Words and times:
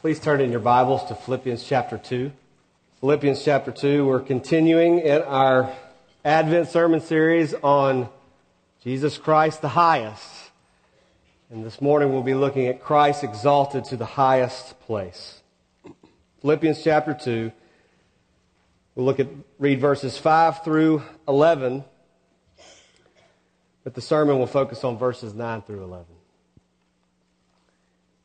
Please 0.00 0.18
turn 0.18 0.40
in 0.40 0.50
your 0.50 0.60
Bibles 0.60 1.04
to 1.08 1.14
Philippians 1.14 1.62
chapter 1.62 1.98
2. 1.98 2.32
Philippians 3.00 3.44
chapter 3.44 3.70
2, 3.70 4.06
we're 4.06 4.20
continuing 4.20 5.00
in 5.00 5.20
our 5.20 5.70
Advent 6.24 6.70
sermon 6.70 7.02
series 7.02 7.52
on 7.52 8.08
Jesus 8.82 9.18
Christ 9.18 9.60
the 9.60 9.68
highest. 9.68 10.24
And 11.50 11.66
this 11.66 11.82
morning 11.82 12.14
we'll 12.14 12.22
be 12.22 12.32
looking 12.32 12.66
at 12.66 12.80
Christ 12.80 13.22
exalted 13.22 13.84
to 13.90 13.98
the 13.98 14.06
highest 14.06 14.80
place. 14.80 15.42
Philippians 16.40 16.82
chapter 16.82 17.12
2. 17.12 17.52
We'll 18.94 19.04
look 19.04 19.20
at, 19.20 19.28
read 19.58 19.82
verses 19.82 20.16
5 20.16 20.64
through 20.64 21.02
11. 21.28 21.84
But 23.84 23.92
the 23.92 24.00
sermon 24.00 24.38
will 24.38 24.46
focus 24.46 24.82
on 24.82 24.96
verses 24.96 25.34
9 25.34 25.60
through 25.60 25.84
11. 25.84 26.06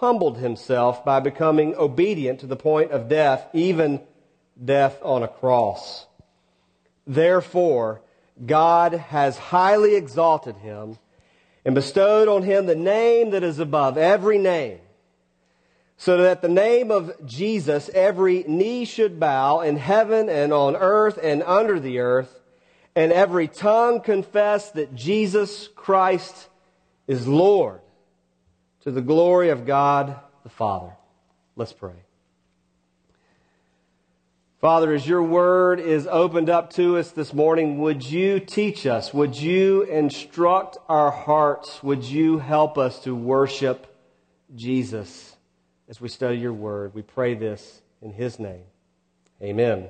humbled 0.00 0.38
himself 0.38 1.04
by 1.04 1.20
becoming 1.20 1.74
obedient 1.76 2.40
to 2.40 2.46
the 2.46 2.56
point 2.56 2.90
of 2.90 3.06
death, 3.06 3.46
even 3.52 4.00
death 4.62 4.98
on 5.02 5.22
a 5.22 5.28
cross. 5.28 6.06
Therefore, 7.06 8.00
God 8.46 8.94
has 8.94 9.36
highly 9.36 9.96
exalted 9.96 10.56
him 10.56 10.96
and 11.66 11.74
bestowed 11.74 12.28
on 12.28 12.42
him 12.42 12.64
the 12.64 12.74
name 12.74 13.30
that 13.32 13.42
is 13.42 13.58
above 13.58 13.98
every 13.98 14.38
name, 14.38 14.78
so 15.98 16.16
that 16.16 16.40
the 16.40 16.48
name 16.48 16.90
of 16.90 17.12
Jesus 17.26 17.90
every 17.92 18.42
knee 18.48 18.86
should 18.86 19.20
bow 19.20 19.60
in 19.60 19.76
heaven 19.76 20.30
and 20.30 20.50
on 20.50 20.76
earth 20.76 21.18
and 21.22 21.42
under 21.42 21.78
the 21.78 21.98
earth, 21.98 22.40
and 22.96 23.12
every 23.12 23.48
tongue 23.48 24.00
confess 24.00 24.70
that 24.70 24.94
Jesus 24.94 25.68
Christ 25.68 26.48
is 27.06 27.28
Lord 27.28 27.82
to 28.82 28.90
the 28.90 29.02
glory 29.02 29.50
of 29.50 29.66
God 29.66 30.18
the 30.42 30.48
Father. 30.48 30.96
Let's 31.56 31.72
pray. 31.72 31.94
Father, 34.60 34.92
as 34.92 35.06
your 35.06 35.22
word 35.22 35.80
is 35.80 36.06
opened 36.06 36.50
up 36.50 36.70
to 36.74 36.98
us 36.98 37.12
this 37.12 37.32
morning, 37.32 37.78
would 37.78 38.04
you 38.04 38.38
teach 38.40 38.86
us? 38.86 39.14
Would 39.14 39.34
you 39.34 39.82
instruct 39.82 40.76
our 40.86 41.10
hearts? 41.10 41.82
Would 41.82 42.04
you 42.04 42.38
help 42.38 42.76
us 42.76 42.98
to 43.04 43.14
worship 43.14 43.86
Jesus 44.54 45.34
as 45.88 45.98
we 45.98 46.10
study 46.10 46.36
your 46.36 46.52
word? 46.52 46.94
We 46.94 47.00
pray 47.00 47.34
this 47.34 47.80
in 48.02 48.12
his 48.12 48.38
name. 48.38 48.64
Amen. 49.42 49.88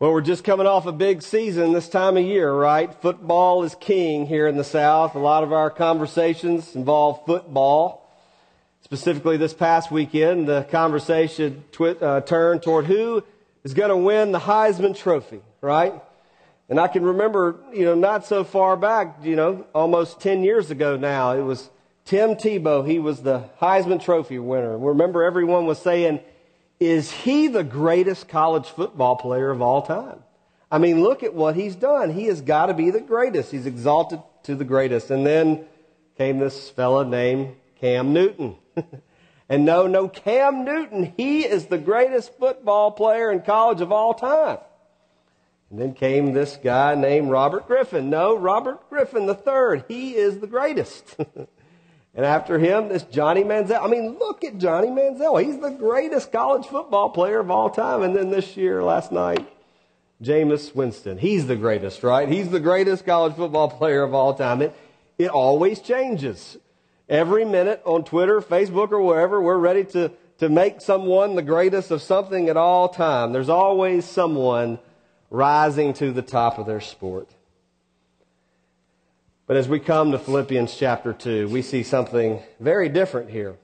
Well, 0.00 0.12
we're 0.12 0.20
just 0.20 0.44
coming 0.44 0.68
off 0.68 0.86
a 0.86 0.92
big 0.92 1.22
season 1.22 1.72
this 1.72 1.88
time 1.88 2.16
of 2.16 2.22
year, 2.22 2.52
right? 2.52 2.94
Football 3.02 3.64
is 3.64 3.74
king 3.74 4.26
here 4.26 4.46
in 4.46 4.56
the 4.56 4.62
South. 4.62 5.16
A 5.16 5.18
lot 5.18 5.42
of 5.42 5.52
our 5.52 5.70
conversations 5.70 6.76
involve 6.76 7.26
football. 7.26 8.08
Specifically, 8.82 9.36
this 9.36 9.52
past 9.52 9.90
weekend, 9.90 10.46
the 10.46 10.68
conversation 10.70 11.64
twi- 11.72 11.96
uh, 12.00 12.20
turned 12.20 12.62
toward 12.62 12.84
who 12.84 13.24
is 13.64 13.74
going 13.74 13.88
to 13.88 13.96
win 13.96 14.30
the 14.30 14.38
Heisman 14.38 14.96
Trophy, 14.96 15.40
right? 15.60 16.00
And 16.68 16.78
I 16.78 16.86
can 16.86 17.02
remember, 17.02 17.56
you 17.72 17.84
know, 17.84 17.96
not 17.96 18.24
so 18.24 18.44
far 18.44 18.76
back, 18.76 19.16
you 19.24 19.34
know, 19.34 19.66
almost 19.74 20.20
10 20.20 20.44
years 20.44 20.70
ago 20.70 20.96
now, 20.96 21.32
it 21.32 21.42
was 21.42 21.70
Tim 22.04 22.36
Tebow. 22.36 22.88
He 22.88 23.00
was 23.00 23.22
the 23.22 23.50
Heisman 23.60 24.00
Trophy 24.00 24.38
winner. 24.38 24.78
Remember, 24.78 25.24
everyone 25.24 25.66
was 25.66 25.80
saying, 25.80 26.20
is 26.80 27.10
he 27.10 27.48
the 27.48 27.64
greatest 27.64 28.28
college 28.28 28.68
football 28.68 29.16
player 29.16 29.50
of 29.50 29.60
all 29.60 29.82
time? 29.82 30.22
I 30.70 30.78
mean, 30.78 31.02
look 31.02 31.22
at 31.22 31.34
what 31.34 31.56
he's 31.56 31.74
done. 31.74 32.10
He 32.10 32.26
has 32.26 32.40
got 32.40 32.66
to 32.66 32.74
be 32.74 32.90
the 32.90 33.00
greatest. 33.00 33.50
He's 33.50 33.66
exalted 33.66 34.20
to 34.44 34.54
the 34.54 34.64
greatest. 34.64 35.10
And 35.10 35.26
then 35.26 35.64
came 36.16 36.38
this 36.38 36.68
fella 36.70 37.04
named 37.04 37.56
Cam 37.80 38.12
Newton. 38.12 38.56
and 39.48 39.64
no, 39.64 39.86
no, 39.86 40.08
Cam 40.08 40.64
Newton, 40.64 41.14
he 41.16 41.44
is 41.44 41.66
the 41.66 41.78
greatest 41.78 42.36
football 42.38 42.90
player 42.92 43.30
in 43.30 43.40
college 43.40 43.80
of 43.80 43.92
all 43.92 44.14
time. 44.14 44.58
And 45.70 45.78
then 45.78 45.94
came 45.94 46.32
this 46.32 46.56
guy 46.62 46.94
named 46.94 47.30
Robert 47.30 47.66
Griffin. 47.66 48.10
No, 48.10 48.36
Robert 48.36 48.88
Griffin 48.88 49.28
III, 49.28 49.84
he 49.88 50.14
is 50.14 50.38
the 50.38 50.46
greatest. 50.46 51.16
and 52.18 52.26
after 52.26 52.58
him, 52.58 52.88
this 52.88 53.04
Johnny 53.04 53.44
Manziel. 53.44 53.80
I 53.80 53.86
mean, 53.86 54.16
look 54.18 54.42
at 54.42 54.58
Johnny 54.58 54.88
Manziel. 54.88 55.40
He's 55.40 55.60
the 55.60 55.70
greatest 55.70 56.32
college 56.32 56.66
football 56.66 57.10
player 57.10 57.38
of 57.38 57.48
all 57.48 57.70
time. 57.70 58.02
And 58.02 58.16
then 58.16 58.30
this 58.30 58.56
year, 58.56 58.82
last 58.82 59.12
night, 59.12 59.46
Jameis 60.20 60.74
Winston. 60.74 61.16
He's 61.16 61.46
the 61.46 61.54
greatest, 61.54 62.02
right? 62.02 62.28
He's 62.28 62.50
the 62.50 62.58
greatest 62.58 63.06
college 63.06 63.36
football 63.36 63.70
player 63.70 64.02
of 64.02 64.14
all 64.14 64.34
time. 64.34 64.62
It, 64.62 64.74
it 65.16 65.28
always 65.28 65.78
changes. 65.78 66.56
Every 67.08 67.44
minute 67.44 67.82
on 67.84 68.02
Twitter, 68.02 68.40
Facebook, 68.40 68.90
or 68.90 69.00
wherever, 69.00 69.40
we're 69.40 69.56
ready 69.56 69.84
to, 69.84 70.10
to 70.38 70.48
make 70.48 70.80
someone 70.80 71.36
the 71.36 71.42
greatest 71.42 71.92
of 71.92 72.02
something 72.02 72.48
at 72.48 72.56
all 72.56 72.88
time. 72.88 73.32
There's 73.32 73.48
always 73.48 74.04
someone 74.04 74.80
rising 75.30 75.92
to 75.92 76.10
the 76.10 76.22
top 76.22 76.58
of 76.58 76.66
their 76.66 76.80
sport. 76.80 77.30
But 79.48 79.56
as 79.56 79.66
we 79.66 79.80
come 79.80 80.12
to 80.12 80.18
Philippians 80.18 80.76
chapter 80.76 81.14
2, 81.14 81.48
we 81.48 81.62
see 81.62 81.82
something 81.82 82.42
very 82.60 82.90
different 82.90 83.30
here. 83.30 83.56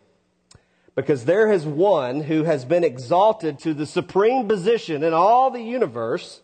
Because 0.95 1.27
there 1.27 1.53
is 1.53 1.67
one 1.67 2.22
who 2.22 2.45
has 2.45 2.65
been 2.65 2.84
exalted 2.84 3.59
to 3.61 3.75
the 3.75 3.84
supreme 3.84 4.49
position 4.49 5.03
in 5.05 5.12
all 5.12 5.50
the 5.50 5.61
universe, 5.61 6.41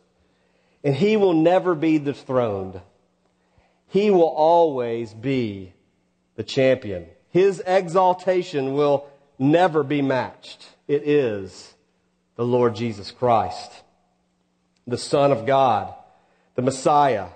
and 0.85 0.95
he 0.95 1.17
will 1.17 1.33
never 1.33 1.75
be 1.75 1.99
dethroned. 1.99 2.83
He 3.87 4.11
will 4.11 4.29
always 4.29 5.15
be 5.15 5.73
the 6.35 6.45
champion. 6.45 7.07
His 7.31 7.63
exaltation 7.67 8.75
will 8.75 9.07
never 9.39 9.83
be 9.83 10.03
matched. 10.03 10.69
It 10.87 11.09
is 11.09 11.73
the 12.37 12.45
Lord 12.45 12.77
Jesus 12.77 13.11
Christ, 13.11 13.73
the 14.87 14.99
Son 14.99 15.33
of 15.33 15.47
God, 15.47 15.95
the 16.57 16.63
Messiah, 16.63 17.29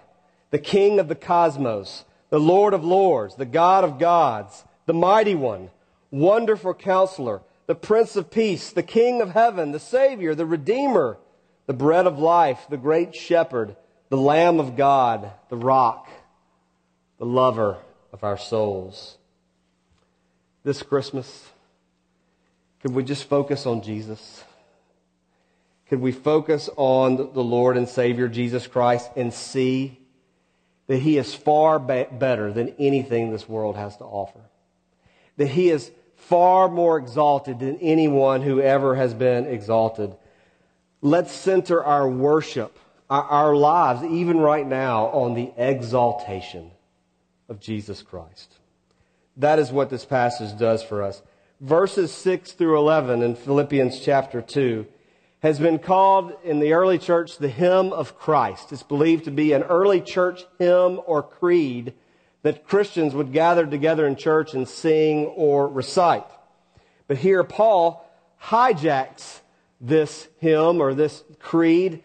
the 0.54 0.58
King 0.60 1.00
of 1.00 1.08
the 1.08 1.16
cosmos, 1.16 2.04
the 2.30 2.38
Lord 2.38 2.74
of 2.74 2.84
lords, 2.84 3.34
the 3.34 3.44
God 3.44 3.82
of 3.82 3.98
gods, 3.98 4.62
the 4.86 4.94
mighty 4.94 5.34
one, 5.34 5.68
wonderful 6.12 6.74
counselor, 6.74 7.42
the 7.66 7.74
Prince 7.74 8.14
of 8.14 8.30
Peace, 8.30 8.70
the 8.70 8.84
King 8.84 9.20
of 9.20 9.32
heaven, 9.32 9.72
the 9.72 9.80
Savior, 9.80 10.32
the 10.32 10.46
Redeemer, 10.46 11.18
the 11.66 11.72
bread 11.72 12.06
of 12.06 12.20
life, 12.20 12.66
the 12.70 12.76
great 12.76 13.16
shepherd, 13.16 13.74
the 14.10 14.16
Lamb 14.16 14.60
of 14.60 14.76
God, 14.76 15.32
the 15.48 15.56
rock, 15.56 16.08
the 17.18 17.26
lover 17.26 17.78
of 18.12 18.22
our 18.22 18.38
souls. 18.38 19.18
This 20.62 20.84
Christmas, 20.84 21.48
could 22.80 22.94
we 22.94 23.02
just 23.02 23.24
focus 23.24 23.66
on 23.66 23.82
Jesus? 23.82 24.44
Could 25.88 25.98
we 26.00 26.12
focus 26.12 26.70
on 26.76 27.16
the 27.16 27.42
Lord 27.42 27.76
and 27.76 27.88
Savior 27.88 28.28
Jesus 28.28 28.68
Christ 28.68 29.10
and 29.16 29.34
see 29.34 29.98
that 30.86 30.98
He 30.98 31.18
is 31.18 31.34
far 31.34 31.78
be- 31.78 32.06
better 32.10 32.52
than 32.52 32.74
anything 32.78 33.30
this 33.30 33.48
world 33.48 33.76
has 33.76 33.96
to 33.98 34.04
offer? 34.04 34.40
That 35.36 35.48
He 35.48 35.70
is 35.70 35.90
far 36.16 36.68
more 36.68 36.98
exalted 36.98 37.58
than 37.58 37.78
anyone 37.78 38.42
who 38.42 38.60
ever 38.60 38.96
has 38.96 39.14
been 39.14 39.46
exalted. 39.46 40.14
Let's 41.02 41.32
center 41.32 41.82
our 41.84 42.08
worship, 42.08 42.78
our, 43.10 43.24
our 43.24 43.56
lives, 43.56 44.02
even 44.04 44.38
right 44.38 44.66
now, 44.66 45.06
on 45.06 45.34
the 45.34 45.52
exaltation 45.56 46.70
of 47.48 47.60
Jesus 47.60 48.02
Christ. 48.02 48.58
That 49.36 49.58
is 49.58 49.72
what 49.72 49.90
this 49.90 50.04
passage 50.04 50.58
does 50.58 50.82
for 50.82 51.02
us. 51.02 51.22
Verses 51.60 52.12
6 52.12 52.52
through 52.52 52.78
11 52.78 53.22
in 53.22 53.34
Philippians 53.34 54.00
chapter 54.00 54.40
2 54.40 54.86
has 55.44 55.58
been 55.58 55.78
called 55.78 56.32
in 56.42 56.58
the 56.58 56.72
early 56.72 56.96
church 56.96 57.36
the 57.36 57.50
hymn 57.50 57.92
of 57.92 58.18
Christ. 58.18 58.72
It's 58.72 58.82
believed 58.82 59.24
to 59.26 59.30
be 59.30 59.52
an 59.52 59.62
early 59.62 60.00
church 60.00 60.46
hymn 60.58 60.98
or 61.04 61.22
creed 61.22 61.92
that 62.40 62.66
Christians 62.66 63.14
would 63.14 63.30
gather 63.30 63.66
together 63.66 64.06
in 64.06 64.16
church 64.16 64.54
and 64.54 64.66
sing 64.66 65.26
or 65.26 65.68
recite. 65.68 66.24
But 67.08 67.18
here 67.18 67.44
Paul 67.44 68.10
hijacks 68.42 69.40
this 69.82 70.28
hymn 70.38 70.80
or 70.80 70.94
this 70.94 71.22
creed 71.40 72.02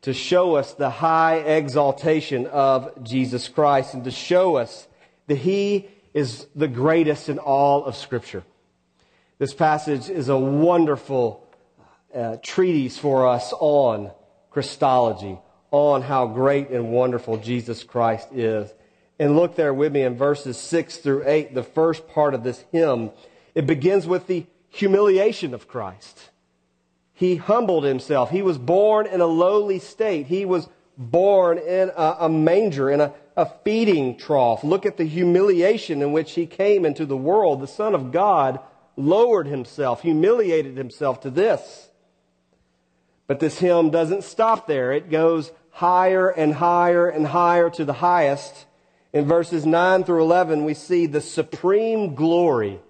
to 0.00 0.14
show 0.14 0.54
us 0.54 0.72
the 0.72 0.88
high 0.88 1.40
exaltation 1.40 2.46
of 2.46 3.04
Jesus 3.04 3.48
Christ 3.48 3.92
and 3.92 4.04
to 4.04 4.10
show 4.10 4.56
us 4.56 4.88
that 5.26 5.36
he 5.36 5.90
is 6.14 6.46
the 6.56 6.68
greatest 6.68 7.28
in 7.28 7.38
all 7.38 7.84
of 7.84 7.96
Scripture. 7.96 8.44
This 9.36 9.52
passage 9.52 10.08
is 10.08 10.30
a 10.30 10.38
wonderful 10.38 11.47
a 12.18 12.36
treatise 12.42 12.98
for 12.98 13.28
us 13.28 13.52
on 13.60 14.10
Christology, 14.50 15.38
on 15.70 16.02
how 16.02 16.26
great 16.26 16.70
and 16.70 16.90
wonderful 16.90 17.36
Jesus 17.36 17.84
Christ 17.84 18.28
is. 18.32 18.72
And 19.20 19.36
look 19.36 19.54
there 19.54 19.72
with 19.72 19.92
me 19.92 20.02
in 20.02 20.16
verses 20.16 20.56
6 20.56 20.98
through 20.98 21.22
8, 21.26 21.54
the 21.54 21.62
first 21.62 22.08
part 22.08 22.34
of 22.34 22.42
this 22.42 22.64
hymn. 22.72 23.10
It 23.54 23.66
begins 23.66 24.06
with 24.06 24.26
the 24.26 24.46
humiliation 24.68 25.54
of 25.54 25.68
Christ. 25.68 26.30
He 27.14 27.36
humbled 27.36 27.84
himself. 27.84 28.30
He 28.30 28.42
was 28.42 28.58
born 28.58 29.06
in 29.06 29.20
a 29.20 29.26
lowly 29.26 29.78
state. 29.78 30.26
He 30.26 30.44
was 30.44 30.68
born 30.96 31.58
in 31.58 31.90
a, 31.96 32.16
a 32.20 32.28
manger, 32.28 32.90
in 32.90 33.00
a, 33.00 33.12
a 33.36 33.46
feeding 33.64 34.16
trough. 34.16 34.64
Look 34.64 34.86
at 34.86 34.96
the 34.96 35.04
humiliation 35.04 36.02
in 36.02 36.12
which 36.12 36.32
he 36.32 36.46
came 36.46 36.84
into 36.84 37.06
the 37.06 37.16
world. 37.16 37.60
The 37.60 37.66
Son 37.66 37.94
of 37.94 38.12
God 38.12 38.60
lowered 38.96 39.46
himself, 39.46 40.02
humiliated 40.02 40.76
himself 40.76 41.20
to 41.20 41.30
this. 41.30 41.87
But 43.28 43.38
this 43.38 43.58
hymn 43.58 43.90
doesn't 43.90 44.24
stop 44.24 44.66
there. 44.66 44.90
It 44.90 45.10
goes 45.10 45.52
higher 45.70 46.28
and 46.28 46.54
higher 46.54 47.08
and 47.08 47.28
higher 47.28 47.70
to 47.70 47.84
the 47.84 47.92
highest. 47.92 48.66
In 49.12 49.26
verses 49.26 49.64
9 49.64 50.02
through 50.02 50.22
11, 50.22 50.64
we 50.64 50.74
see 50.74 51.06
the 51.06 51.20
supreme 51.20 52.16
glory 52.16 52.80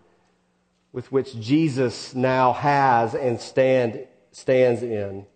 with 0.93 1.13
which 1.13 1.39
Jesus 1.39 2.15
now 2.15 2.55
has 2.55 3.15
and 3.15 3.41
stand, 3.41 4.07
stands 4.31 4.83
in. 4.83 5.27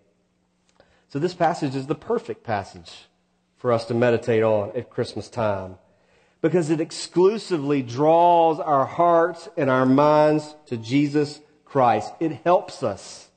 So 1.09 1.19
this 1.19 1.35
passage 1.35 1.75
is 1.75 1.87
the 1.87 1.95
perfect 1.95 2.43
passage 2.43 3.09
for 3.59 3.71
us 3.71 3.85
to 3.87 3.95
meditate 3.95 4.43
on 4.43 4.73
at 4.75 4.89
Christmas 4.89 5.29
time 5.29 5.77
because 6.41 6.71
it 6.71 6.81
exclusively 6.81 7.83
draws 7.83 8.59
our 8.61 8.87
hearts 8.87 9.49
and 9.57 9.69
our 9.69 9.87
minds 9.87 10.55
to 10.67 10.77
Jesus 10.77 11.41
Christ. 11.65 12.13
It 12.19 12.41
helps 12.45 12.83
us 12.83 13.29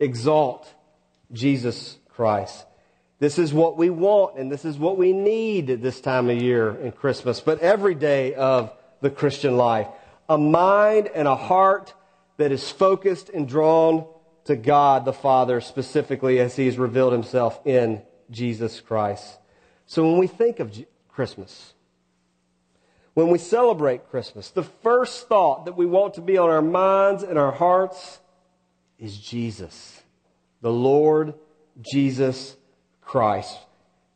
exalt 0.00 0.72
Jesus 1.32 1.98
Christ. 2.08 2.66
This 3.18 3.38
is 3.38 3.52
what 3.52 3.76
we 3.76 3.90
want 3.90 4.38
and 4.38 4.50
this 4.50 4.64
is 4.64 4.78
what 4.78 4.96
we 4.96 5.12
need 5.12 5.70
at 5.70 5.82
this 5.82 6.00
time 6.00 6.30
of 6.30 6.40
year 6.40 6.74
in 6.74 6.92
Christmas, 6.92 7.40
but 7.40 7.60
every 7.60 7.94
day 7.94 8.34
of 8.34 8.72
the 9.00 9.10
Christian 9.10 9.56
life. 9.56 9.88
A 10.28 10.38
mind 10.38 11.08
and 11.14 11.28
a 11.28 11.36
heart 11.36 11.92
that 12.36 12.52
is 12.52 12.70
focused 12.70 13.28
and 13.28 13.48
drawn 13.48 14.06
to 14.44 14.56
God 14.56 15.04
the 15.04 15.12
Father 15.12 15.60
specifically 15.60 16.38
as 16.38 16.56
He 16.56 16.66
has 16.66 16.78
revealed 16.78 17.12
Himself 17.12 17.60
in 17.66 18.02
Jesus 18.30 18.80
Christ. 18.80 19.38
So 19.86 20.08
when 20.08 20.18
we 20.18 20.26
think 20.26 20.60
of 20.60 20.72
Christmas, 21.08 21.74
when 23.14 23.28
we 23.28 23.38
celebrate 23.38 24.08
Christmas, 24.08 24.50
the 24.50 24.62
first 24.62 25.28
thought 25.28 25.66
that 25.66 25.76
we 25.76 25.84
want 25.84 26.14
to 26.14 26.20
be 26.20 26.38
on 26.38 26.48
our 26.48 26.62
minds 26.62 27.22
and 27.22 27.38
our 27.38 27.52
hearts 27.52 28.20
is 28.98 29.18
Jesus, 29.18 30.02
the 30.60 30.72
Lord 30.72 31.34
Jesus 31.80 32.56
Christ. 33.00 33.58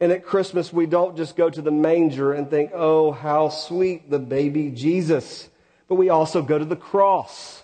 And 0.00 0.12
at 0.12 0.25
Christmas, 0.25 0.73
we 0.73 0.87
don't 0.87 1.17
just 1.17 1.37
go 1.37 1.49
to 1.49 1.62
the 1.62 1.70
manger 1.70 2.32
and 2.32 2.50
think, 2.50 2.73
oh, 2.75 3.12
how 3.12 3.49
sweet 3.49 4.11
the 4.11 4.19
baby 4.19 4.70
Jesus, 4.70 5.49
but 5.88 5.94
we 5.94 6.08
also 6.08 6.43
go 6.43 6.58
to 6.58 6.64
the 6.64 6.76
cross 6.76 7.62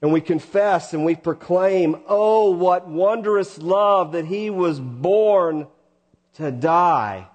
and 0.00 0.12
we 0.12 0.20
confess 0.20 0.94
and 0.94 1.04
we 1.04 1.16
proclaim, 1.16 1.96
oh, 2.06 2.52
what 2.52 2.88
wondrous 2.88 3.58
love 3.58 4.12
that 4.12 4.26
he 4.26 4.48
was 4.48 4.78
born 4.78 5.66
to 6.34 6.52
die 6.52 7.26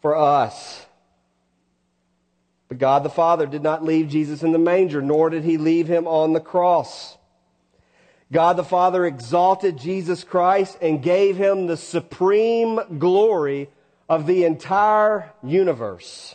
for 0.00 0.16
us. 0.16 0.86
But 2.68 2.78
God 2.78 3.02
the 3.02 3.10
Father 3.10 3.46
did 3.46 3.62
not 3.62 3.84
leave 3.84 4.08
Jesus 4.08 4.42
in 4.42 4.52
the 4.52 4.58
manger, 4.58 5.02
nor 5.02 5.28
did 5.28 5.44
he 5.44 5.58
leave 5.58 5.88
him 5.88 6.06
on 6.06 6.32
the 6.32 6.40
cross. 6.40 7.17
God 8.30 8.56
the 8.56 8.64
Father 8.64 9.06
exalted 9.06 9.78
Jesus 9.78 10.22
Christ 10.22 10.76
and 10.82 11.02
gave 11.02 11.36
him 11.36 11.66
the 11.66 11.76
supreme 11.76 12.98
glory 12.98 13.70
of 14.08 14.26
the 14.26 14.44
entire 14.44 15.32
universe. 15.42 16.34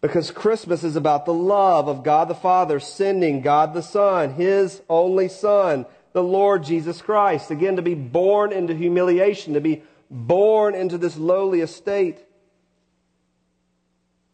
Because 0.00 0.30
Christmas 0.30 0.82
is 0.82 0.96
about 0.96 1.26
the 1.26 1.34
love 1.34 1.88
of 1.88 2.02
God 2.02 2.28
the 2.28 2.34
Father 2.34 2.80
sending 2.80 3.42
God 3.42 3.74
the 3.74 3.82
Son, 3.82 4.34
His 4.34 4.80
only 4.88 5.28
Son, 5.28 5.84
the 6.12 6.22
Lord 6.22 6.64
Jesus 6.64 7.02
Christ. 7.02 7.50
Again, 7.50 7.76
to 7.76 7.82
be 7.82 7.94
born 7.94 8.52
into 8.52 8.74
humiliation, 8.74 9.54
to 9.54 9.60
be 9.60 9.82
born 10.10 10.74
into 10.74 10.96
this 10.96 11.16
lowly 11.16 11.60
estate. 11.60 12.18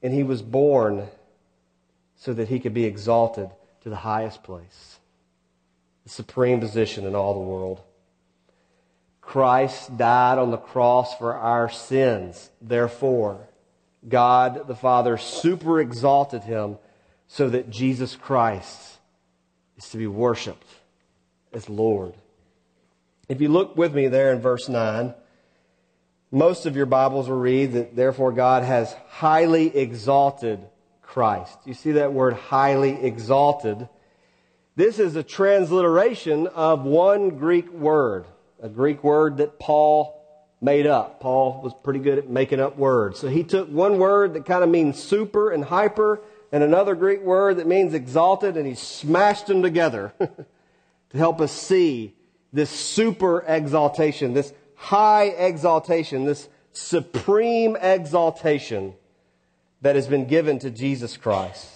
And 0.02 0.14
He 0.14 0.22
was 0.22 0.40
born 0.40 1.08
so 2.14 2.32
that 2.32 2.49
He 2.49 2.60
could 2.60 2.75
be 2.75 2.84
exalted 2.84 3.50
to 3.82 3.88
the 3.88 3.96
highest 3.96 4.44
place, 4.44 5.00
the 6.06 6.10
supreme 6.10 6.60
position 6.60 7.04
in 7.04 7.16
all 7.16 7.34
the 7.34 7.40
world. 7.40 7.82
Christ 9.20 9.96
died 9.96 10.38
on 10.38 10.52
the 10.52 10.56
cross 10.56 11.18
for 11.18 11.34
our 11.34 11.68
sins. 11.68 12.48
Therefore, 12.62 13.48
God 14.08 14.68
the 14.68 14.76
Father 14.76 15.16
super 15.16 15.80
exalted 15.80 16.44
him 16.44 16.78
so 17.26 17.48
that 17.48 17.70
Jesus 17.70 18.14
Christ 18.14 18.98
is 19.76 19.88
to 19.90 19.98
be 19.98 20.06
worshiped 20.06 20.68
as 21.52 21.68
Lord. 21.68 22.14
If 23.28 23.40
you 23.40 23.48
look 23.48 23.76
with 23.76 23.92
me 23.92 24.06
there 24.06 24.32
in 24.32 24.40
verse 24.40 24.68
9, 24.68 25.12
most 26.30 26.66
of 26.66 26.76
your 26.76 26.86
Bibles 26.86 27.28
will 27.28 27.38
read 27.38 27.72
that 27.72 27.96
therefore 27.96 28.30
God 28.30 28.62
has 28.62 28.94
highly 29.08 29.76
exalted 29.76 30.60
Christ. 31.02 31.58
You 31.64 31.74
see 31.74 31.92
that 31.92 32.12
word 32.12 32.34
highly 32.34 33.04
exalted? 33.04 33.88
This 34.76 34.99
is 34.99 35.17
a 35.17 35.23
transliteration 35.23 36.49
of 36.49 36.84
one 36.84 37.38
Greek 37.38 37.73
word, 37.73 38.26
a 38.62 38.69
Greek 38.69 39.02
word 39.02 39.38
that 39.38 39.58
Paul 39.58 40.23
made 40.61 40.87
up. 40.87 41.19
Paul 41.19 41.62
was 41.62 41.73
pretty 41.82 41.99
good 41.99 42.19
at 42.19 42.28
making 42.28 42.61
up 42.61 42.76
words. 42.76 43.19
So 43.19 43.28
he 43.28 43.43
took 43.43 43.70
one 43.70 43.96
word 43.99 44.34
that 44.34 44.44
kind 44.44 44.62
of 44.62 44.69
means 44.69 45.02
super 45.02 45.50
and 45.50 45.64
hyper 45.64 46.20
and 46.52 46.62
another 46.62 46.94
Greek 46.94 47.23
word 47.23 47.56
that 47.56 47.67
means 47.67 47.94
exalted 47.94 48.58
and 48.58 48.67
he 48.67 48.75
smashed 48.75 49.46
them 49.46 49.62
together 49.62 50.12
to 50.19 51.17
help 51.17 51.40
us 51.40 51.52
see 51.52 52.14
this 52.52 52.69
super 52.69 53.44
exaltation, 53.49 54.34
this 54.34 54.52
high 54.75 55.25
exaltation, 55.25 56.26
this 56.26 56.50
supreme 56.73 57.76
exaltation 57.76 58.93
that 59.81 59.96
has 59.96 60.06
been 60.06 60.26
given 60.26 60.58
to 60.58 60.70
Jesus 60.70 61.17
Christ. 61.17 61.75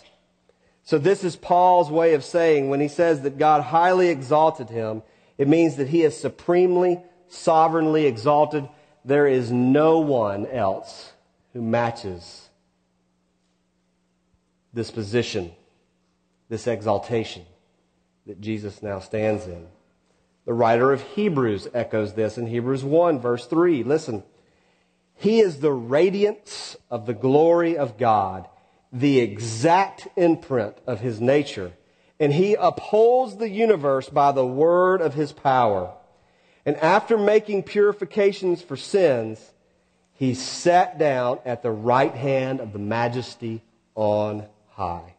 So 0.90 0.98
this 0.98 1.22
is 1.22 1.36
Paul's 1.36 1.88
way 1.88 2.14
of 2.14 2.24
saying 2.24 2.68
when 2.68 2.80
he 2.80 2.88
says 2.88 3.22
that 3.22 3.38
God 3.38 3.62
highly 3.62 4.08
exalted 4.08 4.70
him, 4.70 5.04
it 5.38 5.46
means 5.46 5.76
that 5.76 5.86
he 5.86 6.02
is 6.02 6.20
supremely 6.20 7.00
sovereignly 7.28 8.06
exalted. 8.06 8.68
There 9.04 9.28
is 9.28 9.52
no 9.52 10.00
one 10.00 10.46
else 10.48 11.12
who 11.52 11.62
matches 11.62 12.48
this 14.72 14.90
position, 14.90 15.52
this 16.48 16.66
exaltation 16.66 17.46
that 18.26 18.40
Jesus 18.40 18.82
now 18.82 18.98
stands 18.98 19.46
in. 19.46 19.68
The 20.44 20.54
writer 20.54 20.92
of 20.92 21.02
Hebrews 21.02 21.68
echoes 21.72 22.14
this 22.14 22.36
in 22.36 22.48
Hebrews 22.48 22.82
1, 22.82 23.20
verse 23.20 23.46
3. 23.46 23.84
Listen. 23.84 24.24
He 25.14 25.38
is 25.38 25.60
the 25.60 25.70
radiance 25.70 26.76
of 26.90 27.06
the 27.06 27.14
glory 27.14 27.76
of 27.76 27.96
God, 27.96 28.48
the 28.92 29.20
exact 29.20 30.08
imprint 30.16 30.76
of 30.86 31.00
his 31.00 31.20
nature, 31.20 31.72
and 32.18 32.32
he 32.32 32.54
upholds 32.54 33.36
the 33.36 33.48
universe 33.48 34.08
by 34.08 34.32
the 34.32 34.46
word 34.46 35.00
of 35.00 35.14
his 35.14 35.32
power. 35.32 35.92
And 36.66 36.76
after 36.76 37.16
making 37.16 37.62
purifications 37.62 38.60
for 38.62 38.76
sins, 38.76 39.52
he 40.12 40.34
sat 40.34 40.98
down 40.98 41.38
at 41.44 41.62
the 41.62 41.70
right 41.70 42.14
hand 42.14 42.60
of 42.60 42.72
the 42.72 42.78
majesty 42.78 43.62
on 43.94 44.46
high. 44.70 45.14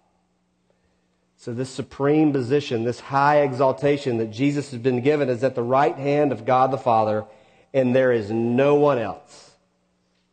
So, 1.37 1.53
this 1.53 1.71
supreme 1.71 2.31
position, 2.33 2.83
this 2.83 2.99
high 2.99 3.41
exaltation 3.41 4.17
that 4.17 4.29
Jesus 4.29 4.69
has 4.69 4.79
been 4.79 5.01
given, 5.01 5.27
is 5.27 5.43
at 5.43 5.55
the 5.55 5.63
right 5.63 5.95
hand 5.95 6.31
of 6.31 6.45
God 6.45 6.69
the 6.69 6.77
Father, 6.77 7.25
and 7.73 7.95
there 7.95 8.11
is 8.11 8.29
no 8.29 8.75
one 8.75 8.99
else 8.99 9.50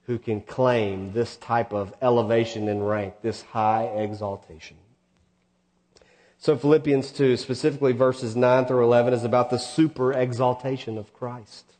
who 0.09 0.19
can 0.19 0.41
claim 0.41 1.13
this 1.13 1.37
type 1.37 1.71
of 1.71 1.93
elevation 2.01 2.67
in 2.67 2.83
rank, 2.83 3.13
this 3.21 3.43
high 3.43 3.85
exaltation. 3.85 4.79
So 6.39 6.57
Philippians 6.57 7.13
2, 7.13 7.37
specifically 7.37 7.93
verses 7.93 8.35
9 8.35 8.65
through 8.65 8.85
11, 8.85 9.13
is 9.13 9.23
about 9.23 9.51
the 9.51 9.59
super 9.59 10.15
exaltation 10.15 10.97
of 10.97 11.13
Christ. 11.13 11.75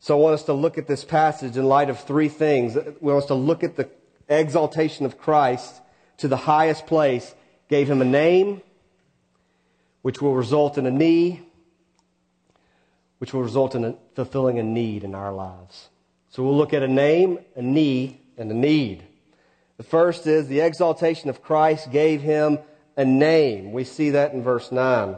So 0.00 0.18
I 0.18 0.20
want 0.20 0.34
us 0.34 0.42
to 0.44 0.52
look 0.52 0.76
at 0.76 0.86
this 0.86 1.02
passage 1.02 1.56
in 1.56 1.64
light 1.64 1.88
of 1.88 1.98
three 1.98 2.28
things. 2.28 2.76
We 3.00 3.10
want 3.10 3.22
us 3.22 3.28
to 3.28 3.34
look 3.34 3.64
at 3.64 3.76
the 3.76 3.88
exaltation 4.28 5.06
of 5.06 5.16
Christ 5.16 5.80
to 6.18 6.28
the 6.28 6.36
highest 6.36 6.86
place, 6.86 7.34
gave 7.70 7.88
him 7.88 8.02
a 8.02 8.04
name, 8.04 8.60
which 10.02 10.20
will 10.20 10.34
result 10.34 10.76
in 10.76 10.84
a 10.84 10.90
knee, 10.90 11.40
which 13.16 13.32
will 13.32 13.42
result 13.42 13.74
in 13.74 13.96
fulfilling 14.14 14.58
a 14.58 14.62
need 14.62 15.04
in 15.04 15.14
our 15.14 15.32
lives. 15.32 15.88
So 16.30 16.42
we'll 16.42 16.56
look 16.56 16.74
at 16.74 16.82
a 16.82 16.88
name, 16.88 17.38
a 17.56 17.62
knee, 17.62 18.20
and 18.36 18.50
a 18.50 18.54
need. 18.54 19.02
The 19.78 19.82
first 19.82 20.26
is 20.26 20.48
the 20.48 20.60
exaltation 20.60 21.30
of 21.30 21.42
Christ 21.42 21.90
gave 21.90 22.20
him 22.20 22.58
a 22.96 23.04
name. 23.04 23.72
We 23.72 23.84
see 23.84 24.10
that 24.10 24.32
in 24.32 24.42
verse 24.42 24.70
9. 24.72 25.16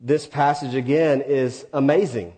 this 0.00 0.26
passage 0.26 0.74
again 0.74 1.22
is 1.22 1.66
amazing. 1.72 2.34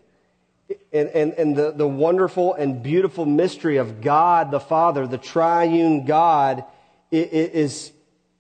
And, 0.93 1.09
and, 1.11 1.33
and 1.35 1.57
the, 1.57 1.73
the 1.73 1.87
wonderful 1.87 2.55
and 2.55 2.83
beautiful 2.83 3.27
mystery 3.27 3.77
of 3.77 4.01
God 4.01 4.51
the 4.51 4.61
Father, 4.61 5.07
the 5.07 5.19
triune 5.19 6.05
God, 6.05 6.65
is, 7.11 7.93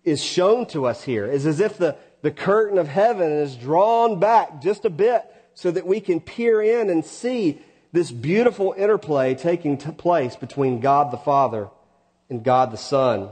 is 0.04 0.22
shown 0.22 0.66
to 0.66 0.86
us 0.86 1.02
here. 1.02 1.26
It's 1.26 1.44
as 1.44 1.60
if 1.60 1.78
the, 1.78 1.96
the 2.22 2.30
curtain 2.30 2.78
of 2.78 2.88
heaven 2.88 3.30
is 3.30 3.56
drawn 3.56 4.18
back 4.18 4.60
just 4.60 4.84
a 4.84 4.90
bit 4.90 5.22
so 5.54 5.70
that 5.70 5.86
we 5.86 6.00
can 6.00 6.20
peer 6.20 6.62
in 6.62 6.90
and 6.90 7.04
see 7.04 7.60
this 7.92 8.10
beautiful 8.10 8.74
interplay 8.76 9.34
taking 9.34 9.76
place 9.76 10.36
between 10.36 10.80
God 10.80 11.10
the 11.10 11.16
Father 11.16 11.68
and 12.28 12.44
God 12.44 12.70
the 12.70 12.76
Son. 12.76 13.30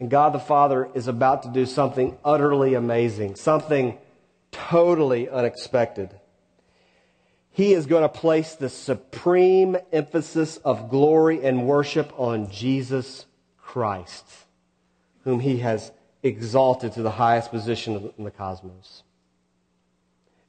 And 0.00 0.10
God 0.10 0.32
the 0.32 0.38
Father 0.38 0.88
is 0.94 1.06
about 1.06 1.44
to 1.44 1.50
do 1.50 1.66
something 1.66 2.16
utterly 2.24 2.74
amazing, 2.74 3.36
something 3.36 3.98
totally 4.50 5.28
unexpected. 5.28 6.10
He 7.50 7.72
is 7.72 7.86
going 7.86 8.02
to 8.02 8.08
place 8.08 8.54
the 8.56 8.68
supreme 8.68 9.76
emphasis 9.92 10.56
of 10.58 10.90
glory 10.90 11.44
and 11.44 11.66
worship 11.66 12.12
on 12.18 12.50
Jesus 12.50 13.26
Christ, 13.58 14.24
whom 15.22 15.38
he 15.38 15.58
has 15.58 15.92
exalted 16.22 16.94
to 16.94 17.02
the 17.02 17.12
highest 17.12 17.50
position 17.50 18.12
in 18.18 18.24
the 18.24 18.30
cosmos. 18.30 19.04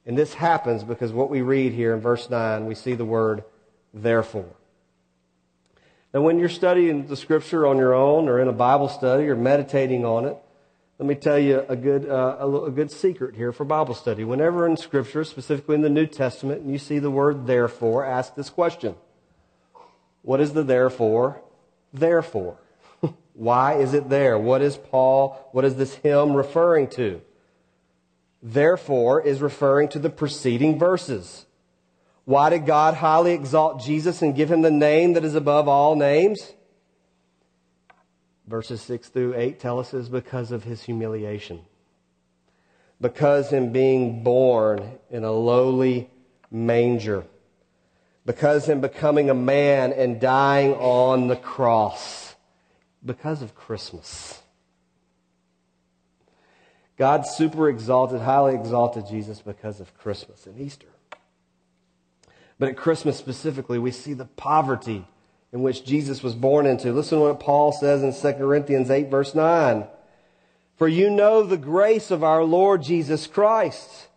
And 0.06 0.16
this 0.16 0.34
happens 0.34 0.84
because 0.84 1.12
what 1.12 1.30
we 1.30 1.42
read 1.42 1.72
here 1.72 1.92
in 1.92 2.00
verse 2.00 2.30
9, 2.30 2.64
we 2.66 2.76
see 2.76 2.94
the 2.94 3.04
word 3.04 3.42
therefore. 3.92 4.54
Now, 6.14 6.22
when 6.22 6.38
you're 6.38 6.48
studying 6.48 7.08
the 7.08 7.16
scripture 7.16 7.66
on 7.66 7.76
your 7.76 7.92
own 7.92 8.28
or 8.28 8.40
in 8.40 8.46
a 8.48 8.52
Bible 8.52 8.88
study 8.88 9.24
or 9.28 9.34
meditating 9.34 10.04
on 10.04 10.24
it, 10.24 10.36
let 10.98 11.06
me 11.06 11.14
tell 11.14 11.38
you 11.38 11.62
a 11.68 11.76
good, 11.76 12.08
uh, 12.08 12.36
a, 12.38 12.64
a, 12.64 12.70
good 12.70 12.90
secret 12.90 13.34
here 13.36 13.52
for 13.52 13.64
Bible 13.64 13.92
study. 13.92 14.24
Whenever 14.24 14.66
in 14.66 14.78
Scripture, 14.78 15.24
specifically 15.24 15.74
in 15.74 15.82
the 15.82 15.90
New 15.90 16.06
Testament, 16.06 16.62
and 16.62 16.72
you 16.72 16.78
see 16.78 17.00
the 17.00 17.10
word 17.10 17.46
therefore, 17.46 18.06
ask 18.06 18.34
this 18.34 18.48
question 18.48 18.94
What 20.22 20.40
is 20.40 20.54
the 20.54 20.62
therefore? 20.62 21.42
Therefore. 21.92 22.56
Why 23.34 23.74
is 23.74 23.92
it 23.92 24.08
there? 24.08 24.38
What 24.38 24.62
is 24.62 24.78
Paul, 24.78 25.50
what 25.52 25.66
is 25.66 25.76
this 25.76 25.94
hymn 25.96 26.32
referring 26.32 26.88
to? 26.90 27.20
Therefore 28.48 29.20
is 29.20 29.42
referring 29.42 29.88
to 29.88 29.98
the 29.98 30.08
preceding 30.08 30.78
verses. 30.78 31.46
Why 32.24 32.48
did 32.48 32.64
God 32.64 32.94
highly 32.94 33.32
exalt 33.32 33.82
Jesus 33.82 34.22
and 34.22 34.36
give 34.36 34.52
him 34.52 34.62
the 34.62 34.70
name 34.70 35.14
that 35.14 35.24
is 35.24 35.34
above 35.34 35.66
all 35.66 35.96
names? 35.96 36.52
verses 38.46 38.80
6 38.82 39.08
through 39.08 39.34
8 39.34 39.58
tell 39.58 39.80
us 39.80 39.92
is 39.92 40.08
because 40.08 40.52
of 40.52 40.62
his 40.62 40.84
humiliation. 40.84 41.60
Because 43.00 43.50
him 43.50 43.72
being 43.72 44.22
born 44.22 44.98
in 45.10 45.24
a 45.24 45.32
lowly 45.32 46.08
manger. 46.48 47.24
Because 48.24 48.68
him 48.68 48.80
becoming 48.80 49.28
a 49.28 49.34
man 49.34 49.92
and 49.92 50.20
dying 50.20 50.74
on 50.74 51.26
the 51.26 51.36
cross. 51.36 52.36
Because 53.04 53.42
of 53.42 53.56
Christmas. 53.56 54.40
God 56.96 57.26
super 57.26 57.68
exalted, 57.68 58.22
highly 58.22 58.54
exalted 58.54 59.06
Jesus 59.06 59.42
because 59.42 59.80
of 59.80 59.96
Christmas 59.98 60.46
and 60.46 60.58
Easter. 60.58 60.86
But 62.58 62.70
at 62.70 62.76
Christmas 62.76 63.18
specifically, 63.18 63.78
we 63.78 63.90
see 63.90 64.14
the 64.14 64.24
poverty 64.24 65.06
in 65.52 65.62
which 65.62 65.84
Jesus 65.84 66.22
was 66.22 66.34
born 66.34 66.66
into. 66.66 66.92
Listen 66.92 67.18
to 67.18 67.24
what 67.24 67.40
Paul 67.40 67.72
says 67.72 68.02
in 68.02 68.14
2 68.14 68.38
Corinthians 68.38 68.90
8, 68.90 69.10
verse 69.10 69.34
9. 69.34 69.86
For 70.76 70.88
you 70.88 71.10
know 71.10 71.42
the 71.42 71.56
grace 71.56 72.10
of 72.10 72.24
our 72.24 72.44
Lord 72.44 72.82
Jesus 72.82 73.26
Christ, 73.26 74.08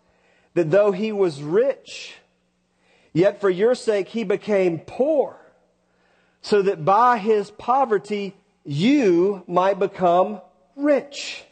that 0.53 0.71
though 0.71 0.91
he 0.91 1.11
was 1.11 1.41
rich, 1.41 2.15
yet 3.13 3.41
for 3.41 3.49
your 3.49 3.75
sake 3.75 4.09
he 4.09 4.23
became 4.23 4.79
poor, 4.79 5.37
so 6.41 6.61
that 6.61 6.85
by 6.85 7.17
his 7.17 7.51
poverty 7.51 8.35
you 8.65 9.43
might 9.47 9.79
become 9.79 10.41
rich. 10.75 11.43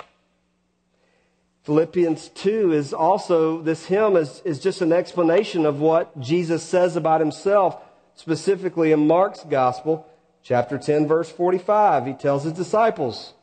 Philippians 1.68 2.30
2 2.30 2.72
is 2.72 2.94
also, 2.94 3.62
this 3.62 3.88
hymn 3.88 4.16
is, 4.16 4.42
is 4.46 4.62
just 4.62 4.80
an 4.80 4.94
explanation 4.94 5.66
of 5.66 5.82
what 5.82 6.18
Jesus 6.18 6.64
says 6.64 6.96
about 6.96 7.20
himself 7.20 7.76
specifically 8.16 8.94
in 8.94 9.06
Mark's 9.06 9.44
gospel, 9.44 10.08
chapter 10.42 10.78
10, 10.78 11.10
verse 11.10 11.30
45. 11.30 12.06
He 12.06 12.14
tells 12.14 12.46
his 12.46 12.54
disciples, 12.54 13.34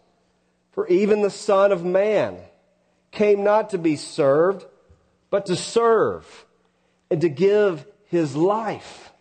For 0.73 0.89
even 0.89 1.21
the 1.21 1.29
Son 1.29 1.71
of 1.71 1.85
Man 1.85 2.39
came 3.11 3.45
not 3.45 3.69
to 3.71 3.79
be 3.79 3.95
served, 3.95 4.65
but 5.29 5.45
to 5.45 5.55
serve 5.55 6.47
and 7.11 7.21
to 7.21 7.29
give 7.29 7.85
his 8.07 8.35
life 8.35 9.13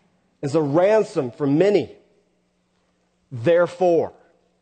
as 0.41 0.55
a 0.55 0.61
ransom 0.61 1.31
for 1.31 1.45
many. 1.45 1.93
Therefore, 3.29 4.13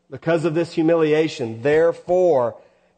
because 0.10 0.46
of 0.46 0.56
this 0.56 0.74
humiliation, 0.74 1.62
therefore, 1.62 2.56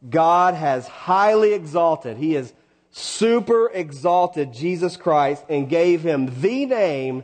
God 0.10 0.54
has 0.54 0.88
highly 0.88 1.54
exalted, 1.54 2.18
He 2.18 2.34
has 2.34 2.54
super 2.94 3.72
exalted 3.74 4.54
Jesus 4.54 4.98
Christ 4.98 5.44
and 5.50 5.68
gave 5.68 6.04
him 6.04 6.42
the 6.42 6.66
name 6.68 7.24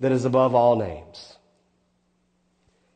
that 0.00 0.12
is 0.12 0.26
above 0.26 0.54
all 0.54 0.76
names. 0.76 1.36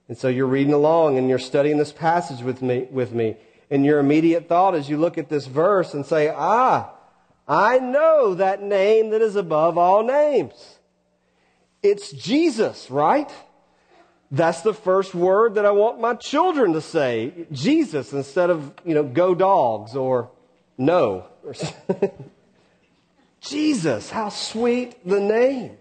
And 0.09 0.19
so 0.19 0.29
you're 0.29 0.47
reading 0.47 0.75
along 0.75 1.17
and 1.17 1.29
you're 1.29 1.39
studying 1.39 1.79
this 1.79 1.93
passage 1.93 2.43
with 2.43 2.61
me, 2.61 2.87
with 2.91 3.13
me. 3.13 3.37
And 3.71 3.85
your 3.85 3.99
immediate 3.99 4.47
thought 4.47 4.75
as 4.75 4.91
you 4.91 4.99
look 4.99 5.17
at 5.17 5.31
this 5.31 5.47
verse 5.47 5.95
and 5.95 6.05
say, 6.05 6.29
ah, 6.29 6.93
I 7.49 7.79
know 7.79 8.35
that 8.35 8.63
name 8.63 9.11
that 9.11 9.23
is 9.23 9.35
above 9.35 9.79
all 9.79 10.05
names. 10.05 10.79
It's 11.83 12.13
Jesus, 12.13 12.91
right? 12.91 13.33
That's 14.33 14.63
the 14.63 14.73
first 14.73 15.15
word 15.15 15.57
that 15.57 15.67
I 15.67 15.73
want 15.73 16.01
my 16.01 16.15
children 16.15 16.73
to 16.73 16.81
say. 16.81 17.47
Jesus 17.53 18.15
instead 18.15 18.49
of, 18.49 18.73
you 18.83 18.95
know, 18.95 19.03
go 19.03 19.35
dogs 19.35 19.95
or 19.95 20.31
no. 20.79 21.27
Jesus, 23.43 24.09
how 24.09 24.31
sweet 24.31 25.07
the 25.07 25.21
name. 25.21 25.77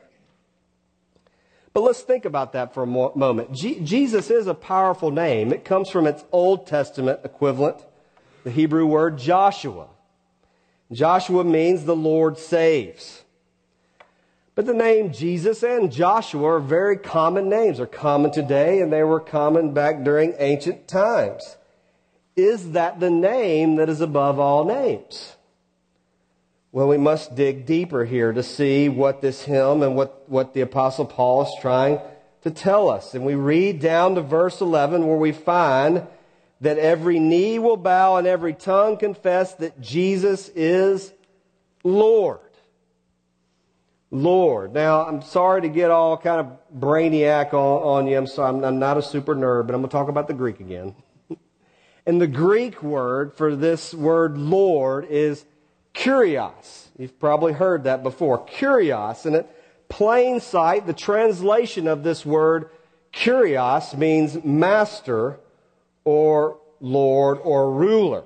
But 1.74 1.84
let's 1.84 2.01
think 2.01 2.25
about 2.25 2.51
that 2.51 2.74
for 2.74 2.84
a 2.84 2.88
moment. 2.88 3.53
Jesus 3.53 4.29
is 4.29 4.48
a 4.48 4.53
powerful 4.53 5.12
name. 5.12 5.53
It 5.53 5.63
comes 5.63 5.89
from 5.89 6.05
its 6.05 6.25
Old 6.34 6.67
Testament 6.67 7.22
equivalent, 7.24 7.77
the 8.43 8.51
Hebrew 8.51 8.86
word 8.86 9.17
Joshua. 9.17 9.88
Joshua 10.91 11.46
means 11.46 11.86
the 11.86 11.96
Lord 11.96 12.38
saves. 12.38 13.24
But 14.62 14.68
the 14.68 14.74
name 14.75 15.12
Jesus 15.12 15.63
and 15.63 15.91
Joshua 15.91 16.58
are 16.58 16.60
very 16.60 16.96
common 16.96 17.50
names. 17.50 17.77
They're 17.77 17.88
common 17.88 18.30
today 18.30 18.80
and 18.82 18.94
they 18.94 19.01
were 19.01 19.20
common 19.20 19.74
back 19.74 20.03
during 20.03 20.36
ancient 20.38 20.88
times. 20.88 21.58
Is 22.36 22.74
that 22.74 23.00
the 23.00 23.10
name 23.10 23.77
that 23.77 23.89
is 23.89 24.01
above 24.01 24.38
all 24.38 24.63
names? 24.63 25.36
Well, 26.72 26.88
we 26.88 27.00
must 27.00 27.34
dig 27.34 27.65
deeper 27.65 28.06
here 28.06 28.34
to 28.34 28.44
see 28.44 28.88
what 28.88 29.20
this 29.20 29.41
hymn 29.41 29.82
and 29.82 29.96
what, 29.96 30.30
what 30.30 30.53
the 30.53 30.62
Apostle 30.62 31.06
Paul 31.06 31.41
is 31.41 31.53
trying 31.60 32.00
to 32.44 32.51
tell 32.51 32.88
us. 32.88 33.15
And 33.15 33.25
we 33.25 33.34
read 33.34 33.80
down 33.80 34.13
to 34.13 34.22
verse 34.22 34.62
11 34.62 35.08
where 35.08 35.18
we 35.18 35.32
find 35.32 36.06
that 36.60 36.77
every 36.77 37.18
knee 37.18 37.58
will 37.58 37.77
bow 37.77 38.18
and 38.18 38.27
every 38.27 38.53
tongue 38.53 38.98
confess 38.98 39.56
that 39.56 39.82
Jesus 39.82 40.50
is 40.50 41.12
Lord. 41.84 42.41
Lord. 44.12 44.74
Now, 44.74 45.06
I'm 45.06 45.22
sorry 45.22 45.62
to 45.62 45.70
get 45.70 45.89
all 45.89 46.18
kind 46.18 46.41
of 46.41 46.80
brainiac 46.80 47.53
on, 47.53 48.03
on 48.03 48.08
you. 48.08 48.18
I'm 48.18 48.27
sorry, 48.27 48.63
I'm, 48.63 48.77
not 48.77 48.98
a 48.98 49.01
super 49.01 49.36
nerd, 49.36 49.68
but 49.68 49.74
I'm 49.74 49.82
going 49.82 49.89
to 49.89 49.91
talk 49.91 50.10
about 50.10 50.27
the 50.27 50.34
Greek 50.34 50.60
again. 50.60 50.94
and 52.06 52.22
the 52.22 52.27
Greek 52.27 52.84
word 52.84 53.34
for 53.34 53.56
this 53.56 53.94
word 53.94 54.38
Lord 54.38 55.06
is 55.06 55.46
Kurios. 55.94 56.88
You've 56.98 57.20
probably 57.20 57.53
heard 57.53 57.86
that 57.86 58.03
before. 58.03 58.46
Kurios. 58.46 59.25
And 59.25 59.38
at 59.38 59.56
plain 59.88 60.41
sight, 60.41 60.86
the 60.86 60.94
translation 60.94 61.88
of 61.88 62.03
this 62.03 62.25
word 62.25 62.70
kurios 63.13 63.98
means 63.98 64.44
master 64.44 65.39
or 66.03 66.60
lord 66.80 67.39
or 67.44 67.72
ruler. 67.72 68.24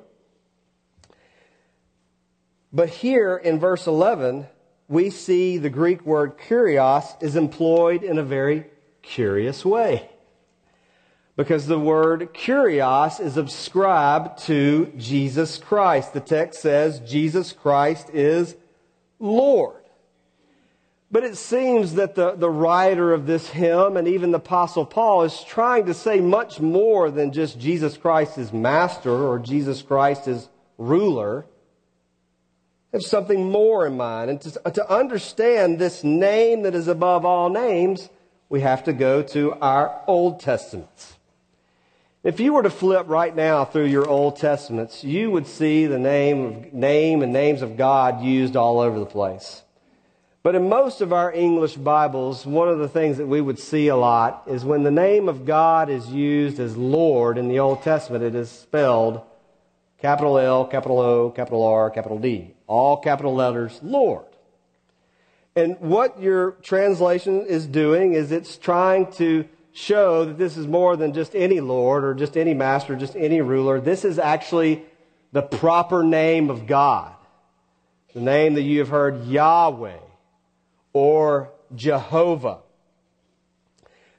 But 2.72 2.90
here 2.90 3.38
in 3.38 3.60
verse 3.60 3.88
11, 3.88 4.48
we 4.88 5.10
see 5.10 5.58
the 5.58 5.70
Greek 5.70 6.06
word 6.06 6.38
kurios 6.38 7.22
is 7.22 7.36
employed 7.36 8.04
in 8.04 8.18
a 8.18 8.24
very 8.24 8.66
curious 9.02 9.66
way 9.66 10.10
because 11.36 11.68
the 11.68 11.80
word 11.80 12.34
kurios 12.34 13.20
is 13.20 13.38
ascribed 13.38 14.40
to 14.46 14.92
Jesus 14.98 15.58
Christ. 15.58 16.14
The 16.14 16.20
text 16.20 16.62
says 16.62 17.00
Jesus 17.00 17.52
Christ 17.52 18.10
is 18.12 18.56
Lord. 19.20 19.82
But 21.12 21.24
it 21.24 21.38
seems 21.38 21.96
that 21.96 22.16
the, 22.16 22.32
the 22.32 22.50
writer 22.50 23.14
of 23.14 23.26
this 23.26 23.50
hymn 23.50 23.96
and 23.96 24.08
even 24.08 24.32
the 24.32 24.38
Apostle 24.38 24.86
Paul 24.86 25.24
is 25.24 25.44
trying 25.44 25.86
to 25.86 25.94
say 25.94 26.20
much 26.20 26.60
more 26.60 27.12
than 27.12 27.32
just 27.32 27.60
Jesus 27.60 27.96
Christ 27.96 28.38
is 28.38 28.52
master 28.52 29.12
or 29.12 29.40
Jesus 29.40 29.82
Christ 29.82 30.28
is 30.28 30.50
ruler. 30.78 31.46
Have 32.96 33.04
something 33.04 33.52
more 33.52 33.86
in 33.86 33.98
mind. 33.98 34.30
And 34.30 34.42
to, 34.42 34.72
to 34.72 34.92
understand 34.92 35.80
this 35.80 36.04
name 36.04 36.64
that 36.64 36.74
is 36.74 36.88
above 36.88 37.26
all 37.26 37.50
names, 37.50 38.10
we 38.48 38.62
have 38.62 38.86
to 38.86 38.94
go 38.94 39.22
to 39.22 39.54
our 39.54 40.02
Old 40.08 40.40
Testaments. 40.40 41.14
If 42.24 42.40
you 42.40 42.54
were 42.54 42.64
to 42.64 42.70
flip 42.70 43.08
right 43.08 43.36
now 43.36 43.66
through 43.66 43.88
your 43.88 44.08
Old 44.08 44.38
Testaments, 44.38 45.04
you 45.04 45.30
would 45.30 45.46
see 45.46 45.86
the 45.86 46.00
name, 46.00 46.46
of, 46.46 46.74
name 46.74 47.22
and 47.22 47.34
names 47.34 47.62
of 47.62 47.78
God 47.78 48.24
used 48.24 48.56
all 48.56 48.80
over 48.80 48.98
the 48.98 49.06
place. 49.06 49.62
But 50.42 50.56
in 50.56 50.70
most 50.70 51.02
of 51.02 51.12
our 51.12 51.34
English 51.34 51.76
Bibles, 51.76 52.46
one 52.46 52.70
of 52.70 52.80
the 52.80 52.88
things 52.88 53.18
that 53.18 53.28
we 53.28 53.42
would 53.42 53.60
see 53.60 53.90
a 53.90 53.96
lot 53.96 54.44
is 54.48 54.64
when 54.64 54.84
the 54.84 54.92
name 54.92 55.28
of 55.28 55.46
God 55.46 55.90
is 55.90 56.08
used 56.08 56.60
as 56.60 56.78
Lord 56.78 57.38
in 57.38 57.50
the 57.50 57.60
Old 57.60 57.84
Testament, 57.84 58.24
it 58.24 58.36
is 58.36 58.50
spelled 58.50 59.22
capital 60.00 60.38
L, 60.38 60.66
capital 60.66 61.00
O, 61.00 61.30
capital 61.32 61.64
R, 61.64 61.90
capital 61.90 62.20
D. 62.20 62.54
All 62.68 62.98
capital 62.98 63.34
letters, 63.34 63.80
Lord. 63.82 64.26
And 65.56 65.80
what 65.80 66.20
your 66.20 66.52
translation 66.64 67.46
is 67.46 67.66
doing 67.66 68.14
is 68.14 68.32
it's 68.32 68.58
trying 68.58 69.12
to 69.14 69.48
show 69.72 70.26
that 70.26 70.38
this 70.38 70.58
is 70.58 70.68
more 70.68 70.96
than 70.96 71.14
just 71.14 71.36
any 71.36 71.60
Lord 71.60 72.04
or 72.04 72.14
just 72.14 72.36
any 72.38 72.54
master, 72.54 72.96
just 72.96 73.16
any 73.16 73.42
ruler. 73.42 73.80
This 73.80 74.04
is 74.04 74.20
actually 74.20 74.84
the 75.32 75.42
proper 75.42 76.04
name 76.04 76.50
of 76.50 76.66
God. 76.66 77.14
The 78.14 78.22
name 78.22 78.54
that 78.54 78.62
you 78.62 78.80
have 78.80 78.90
heard 78.90 79.26
Yahweh 79.26 80.00
or 80.94 81.52
Jehovah. 81.76 82.60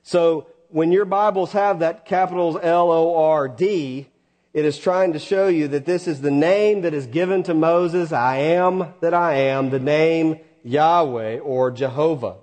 So 0.03 0.47
when 0.69 0.93
your 0.93 1.07
Bibles 1.07 1.53
have 1.53 1.79
that 1.79 2.05
capitals 2.05 2.59
L 2.63 2.93
O 2.93 3.17
R 3.17 3.49
D, 3.49 4.09
it 4.57 4.65
is 4.65 4.79
trying 4.79 5.13
to 5.13 5.19
show 5.19 5.49
you 5.49 5.69
that 5.69 5.85
this 5.85 6.09
is 6.09 6.23
the 6.23 6.31
name 6.31 6.81
that 6.81 6.95
is 6.95 7.07
given 7.07 7.43
to 7.43 7.53
Moses. 7.53 8.11
I 8.11 8.39
am 8.39 8.95
that 9.01 9.13
I 9.13 9.35
am, 9.35 9.69
the 9.69 9.79
name 9.79 10.41
Yahweh 10.65 11.41
or 11.41 11.71
Jehovah. 11.71 12.37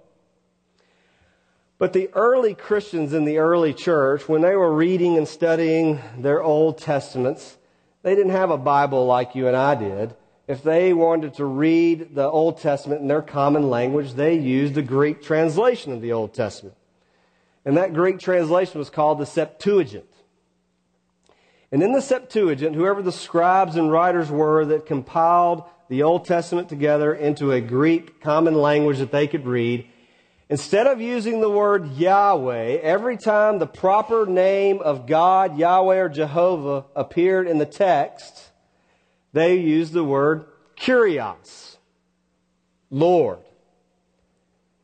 But 1.79 1.93
the 1.93 2.09
early 2.13 2.53
Christians 2.53 3.13
in 3.13 3.25
the 3.25 3.39
early 3.39 3.73
church, 3.73 4.29
when 4.29 4.41
they 4.43 4.55
were 4.55 4.71
reading 4.71 5.17
and 5.17 5.27
studying 5.27 5.99
their 6.15 6.43
Old 6.43 6.77
Testaments, 6.77 7.57
they 8.03 8.13
didn't 8.13 8.33
have 8.33 8.51
a 8.51 8.59
Bible 8.59 9.07
like 9.07 9.33
you 9.33 9.47
and 9.47 9.57
I 9.57 9.73
did. 9.73 10.15
If 10.47 10.61
they 10.61 10.93
wanted 10.93 11.33
to 11.37 11.45
read 11.45 12.13
the 12.13 12.29
Old 12.29 12.59
Testament 12.59 13.01
in 13.01 13.07
their 13.07 13.23
common 13.23 13.71
language, 13.71 14.13
they 14.13 14.35
used 14.35 14.75
the 14.75 14.83
Greek 14.83 15.23
translation 15.23 15.91
of 15.91 16.01
the 16.01 16.11
Old 16.11 16.35
Testament. 16.35 16.75
And 17.65 17.75
that 17.77 17.95
Greek 17.95 18.19
translation 18.19 18.77
was 18.77 18.91
called 18.91 19.17
the 19.17 19.25
Septuagint. 19.25 20.12
And 21.73 21.81
in 21.81 21.91
the 21.91 22.01
Septuagint, 22.01 22.75
whoever 22.75 23.01
the 23.01 23.11
scribes 23.11 23.77
and 23.77 23.91
writers 23.91 24.29
were 24.29 24.63
that 24.65 24.85
compiled 24.85 25.63
the 25.89 26.03
Old 26.03 26.23
Testament 26.23 26.69
together 26.69 27.15
into 27.15 27.51
a 27.51 27.61
Greek 27.61 28.21
common 28.21 28.53
language 28.53 28.99
that 28.99 29.11
they 29.11 29.25
could 29.25 29.47
read, 29.47 29.87
instead 30.49 30.85
of 30.85 31.01
using 31.01 31.41
the 31.41 31.49
word 31.49 31.93
Yahweh, 31.93 32.77
every 32.83 33.17
time 33.17 33.57
the 33.57 33.65
proper 33.65 34.27
name 34.27 34.81
of 34.81 35.07
God, 35.07 35.57
Yahweh 35.57 35.97
or 35.97 36.09
Jehovah 36.09 36.85
appeared 36.95 37.47
in 37.47 37.57
the 37.57 37.65
text, 37.65 38.51
they 39.31 39.55
used 39.55 39.93
the 39.93 40.03
word 40.03 40.45
Kyrios, 40.77 41.77
Lord. 42.91 43.39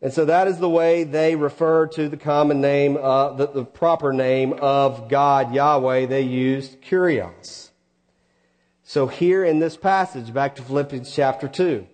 And 0.02 0.14
so 0.14 0.26
that 0.26 0.48
is 0.48 0.60
the 0.60 0.70
way 0.70 1.04
they 1.04 1.36
refer 1.36 1.86
to 1.88 2.08
the 2.08 2.18
common 2.18 2.62
name, 2.62 2.98
uh, 2.98 3.34
the, 3.34 3.48
the 3.48 3.66
proper 3.66 4.14
name 4.14 4.54
of 4.54 5.10
God, 5.10 5.54
Yahweh. 5.54 6.06
They 6.06 6.22
used 6.22 6.82
Kyrios. 6.82 7.70
So 8.84 9.08
here 9.08 9.44
in 9.44 9.60
this 9.60 9.76
passage, 9.76 10.34
back 10.34 10.56
to 10.56 10.62
Philippians 10.62 11.14
chapter 11.14 11.48
2, 11.48 11.86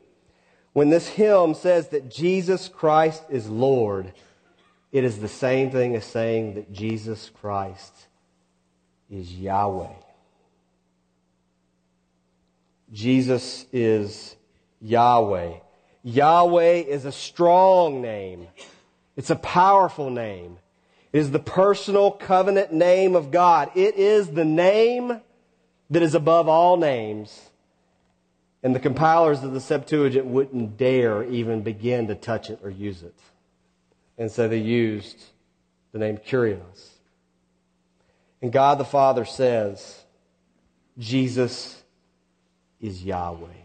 when 0.73 0.89
this 0.89 1.07
hymn 1.07 1.55
says 1.55 1.89
that 1.89 2.11
Jesus 2.11 2.67
Christ 2.67 3.23
is 3.29 3.49
Lord, 3.49 4.13
it 4.91 5.03
is 5.03 5.19
the 5.19 5.27
same 5.27 5.71
thing 5.71 5.95
as 5.95 6.05
saying 6.05 6.53
that 6.53 6.71
Jesus 6.71 7.31
Christ 7.41 7.93
is 9.09 9.33
Yahweh. 9.33 9.93
Jesus 12.93 13.65
is 13.73 14.35
Yahweh. 14.79 15.55
Yahweh 16.05 16.83
is 16.83 17.03
a 17.05 17.11
strong 17.11 17.99
name. 17.99 18.47
It's 19.17 19.31
a 19.31 19.35
powerful 19.35 20.11
name. 20.11 20.59
It 21.11 21.17
is 21.17 21.31
the 21.31 21.39
personal 21.39 22.11
covenant 22.11 22.71
name 22.71 23.15
of 23.15 23.31
God. 23.31 23.71
It 23.73 23.95
is 23.95 24.29
the 24.29 24.45
name 24.45 25.19
that 25.89 26.03
is 26.03 26.13
above 26.13 26.47
all 26.47 26.77
names. 26.77 27.49
And 28.61 28.75
the 28.75 28.79
compilers 28.79 29.43
of 29.43 29.53
the 29.53 29.59
Septuagint 29.59 30.27
wouldn't 30.27 30.77
dare 30.77 31.23
even 31.23 31.63
begin 31.63 32.07
to 32.07 32.15
touch 32.15 32.51
it 32.51 32.59
or 32.63 32.69
use 32.69 33.01
it. 33.01 33.15
And 34.15 34.31
so 34.31 34.47
they 34.47 34.59
used 34.59 35.23
the 35.91 35.97
name 35.97 36.17
Kyrios. 36.17 36.89
And 38.43 38.51
God 38.51 38.77
the 38.77 38.85
Father 38.85 39.25
says, 39.25 40.03
Jesus 40.99 41.81
is 42.79 43.03
Yahweh. 43.03 43.64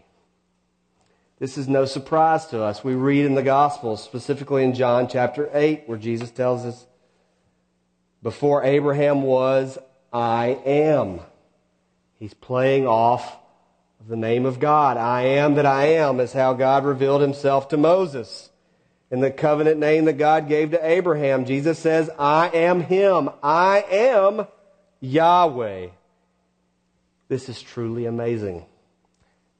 This 1.41 1.57
is 1.57 1.67
no 1.67 1.85
surprise 1.85 2.45
to 2.47 2.61
us. 2.61 2.83
We 2.83 2.93
read 2.93 3.25
in 3.25 3.33
the 3.33 3.41
Gospels, 3.41 4.03
specifically 4.03 4.63
in 4.63 4.75
John 4.75 5.07
chapter 5.07 5.49
8, 5.51 5.85
where 5.87 5.97
Jesus 5.97 6.29
tells 6.29 6.63
us, 6.65 6.85
Before 8.21 8.63
Abraham 8.63 9.23
was, 9.23 9.79
I 10.13 10.59
am. 10.63 11.19
He's 12.19 12.35
playing 12.35 12.85
off 12.85 13.37
the 14.07 14.15
name 14.15 14.45
of 14.45 14.59
God. 14.59 14.97
I 14.97 15.23
am 15.23 15.55
that 15.55 15.65
I 15.65 15.85
am 15.85 16.19
is 16.19 16.31
how 16.31 16.53
God 16.53 16.85
revealed 16.85 17.23
himself 17.23 17.69
to 17.69 17.77
Moses. 17.77 18.51
In 19.09 19.19
the 19.19 19.31
covenant 19.31 19.79
name 19.79 20.05
that 20.05 20.19
God 20.19 20.47
gave 20.47 20.69
to 20.71 20.87
Abraham, 20.87 21.45
Jesus 21.45 21.79
says, 21.79 22.07
I 22.19 22.49
am 22.49 22.81
him. 22.81 23.31
I 23.41 23.83
am 23.89 24.45
Yahweh. 24.99 25.87
This 27.29 27.49
is 27.49 27.63
truly 27.63 28.05
amazing. 28.05 28.67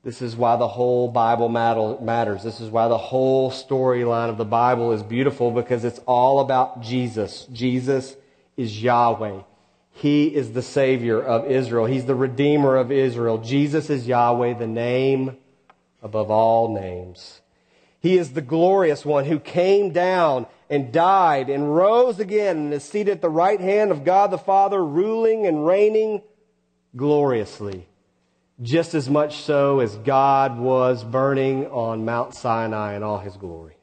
This 0.04 0.24
is 0.24 0.36
why 0.36 0.56
the 0.56 0.68
whole 0.68 1.10
Bible 1.10 1.48
matters. 1.48 2.44
This 2.44 2.60
is 2.60 2.72
why 2.72 2.88
the 2.88 2.98
whole 2.98 3.52
storyline 3.52 4.30
of 4.30 4.38
the 4.38 4.46
Bible 4.46 4.94
is 4.94 5.04
beautiful 5.04 5.52
because 5.52 5.86
it's 5.86 6.00
all 6.08 6.40
about 6.40 6.82
Jesus. 6.82 7.46
Jesus 7.52 8.16
is 8.58 8.82
Yahweh. 8.82 9.42
He 9.92 10.28
is 10.34 10.54
the 10.54 10.64
Savior 10.64 11.22
of 11.22 11.52
Israel. 11.52 11.86
He's 11.86 12.06
the 12.06 12.16
Redeemer 12.16 12.78
of 12.78 12.92
Israel. 12.92 13.38
Jesus 13.38 13.92
is 13.92 14.08
Yahweh, 14.08 14.56
the 14.56 14.66
name 14.66 15.38
above 16.02 16.32
all 16.32 16.74
names. 16.74 17.42
He 18.00 18.18
is 18.18 18.34
the 18.34 18.42
glorious 18.42 19.06
one 19.06 19.26
who 19.26 19.40
came 19.40 19.92
down 19.92 20.48
and 20.68 20.92
died 20.92 21.48
and 21.48 21.76
rose 21.76 22.20
again 22.20 22.58
and 22.58 22.74
is 22.74 22.84
seated 22.84 23.12
at 23.12 23.22
the 23.22 23.30
right 23.30 23.60
hand 23.60 23.92
of 23.92 24.04
God 24.04 24.32
the 24.32 24.40
Father, 24.40 24.84
ruling 24.84 25.46
and 25.46 25.68
reigning 25.68 26.24
gloriously 26.96 27.88
just 28.62 28.93
as 28.93 29.10
much 29.10 29.38
so 29.41 29.80
as 29.80 29.95
God 29.97 30.60
was 30.60 31.04
burning 31.04 31.65
on 31.67 32.06
Mount 32.06 32.36
Sinai 32.36 32.95
in 32.95 33.04
all 33.04 33.17
his 33.17 33.36
glory. 33.36 33.76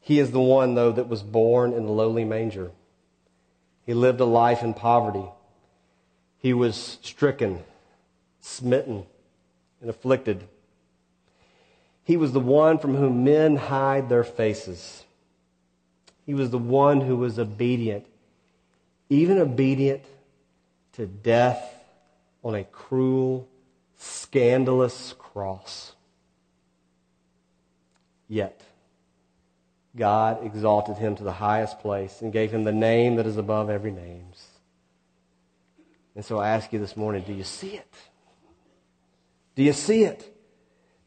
He 0.00 0.18
is 0.18 0.32
the 0.32 0.40
one, 0.40 0.74
though, 0.74 0.90
that 0.90 1.08
was 1.08 1.22
born 1.22 1.72
in 1.72 1.86
the 1.86 1.92
lowly 1.92 2.24
manger. 2.24 2.72
He 3.86 3.94
lived 3.94 4.20
a 4.20 4.24
life 4.24 4.62
in 4.62 4.74
poverty. 4.74 5.24
He 6.38 6.52
was 6.52 6.98
stricken, 7.02 7.62
smitten, 8.40 9.06
and 9.80 9.90
afflicted. 9.90 10.48
He 12.02 12.16
was 12.16 12.32
the 12.32 12.40
one 12.40 12.78
from 12.78 12.96
whom 12.96 13.22
men 13.22 13.56
hide 13.56 14.08
their 14.08 14.24
faces. 14.24 15.04
He 16.26 16.34
was 16.34 16.50
the 16.50 16.58
one 16.58 17.02
who 17.02 17.16
was 17.16 17.38
obedient, 17.38 18.06
even 19.08 19.38
obedient 19.38 20.02
to 20.94 21.06
death 21.06 21.79
on 22.42 22.54
a 22.54 22.64
cruel, 22.64 23.48
scandalous 23.96 25.14
cross. 25.18 25.94
Yet, 28.28 28.62
God 29.96 30.44
exalted 30.44 30.96
him 30.96 31.16
to 31.16 31.24
the 31.24 31.32
highest 31.32 31.80
place 31.80 32.22
and 32.22 32.32
gave 32.32 32.52
him 32.52 32.64
the 32.64 32.72
name 32.72 33.16
that 33.16 33.26
is 33.26 33.36
above 33.36 33.68
every 33.68 33.90
name. 33.90 34.26
And 36.14 36.24
so 36.24 36.38
I 36.38 36.50
ask 36.50 36.72
you 36.72 36.78
this 36.78 36.96
morning 36.96 37.24
do 37.26 37.32
you 37.32 37.44
see 37.44 37.76
it? 37.76 37.94
Do 39.54 39.62
you 39.62 39.72
see 39.72 40.04
it? 40.04 40.36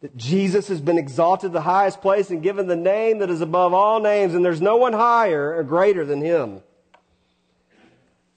That 0.02 0.17
Jesus 0.17 0.67
has 0.67 0.82
been 0.82 0.98
exalted 0.98 1.50
to 1.50 1.54
the 1.54 1.62
highest 1.62 2.02
place 2.02 2.30
and 2.30 2.43
given 2.43 2.67
the 2.67 2.76
name 2.76 3.19
that 3.19 3.30
is 3.30 3.41
above 3.41 3.74
all 3.74 4.02
names, 4.02 4.34
and 4.34 4.43
there's 4.43 4.62
no 4.62 4.76
one 4.76 4.93
higher 4.93 5.56
or 5.56 5.63
greater 5.63 6.04
than 6.04 6.22
him. 6.22 6.62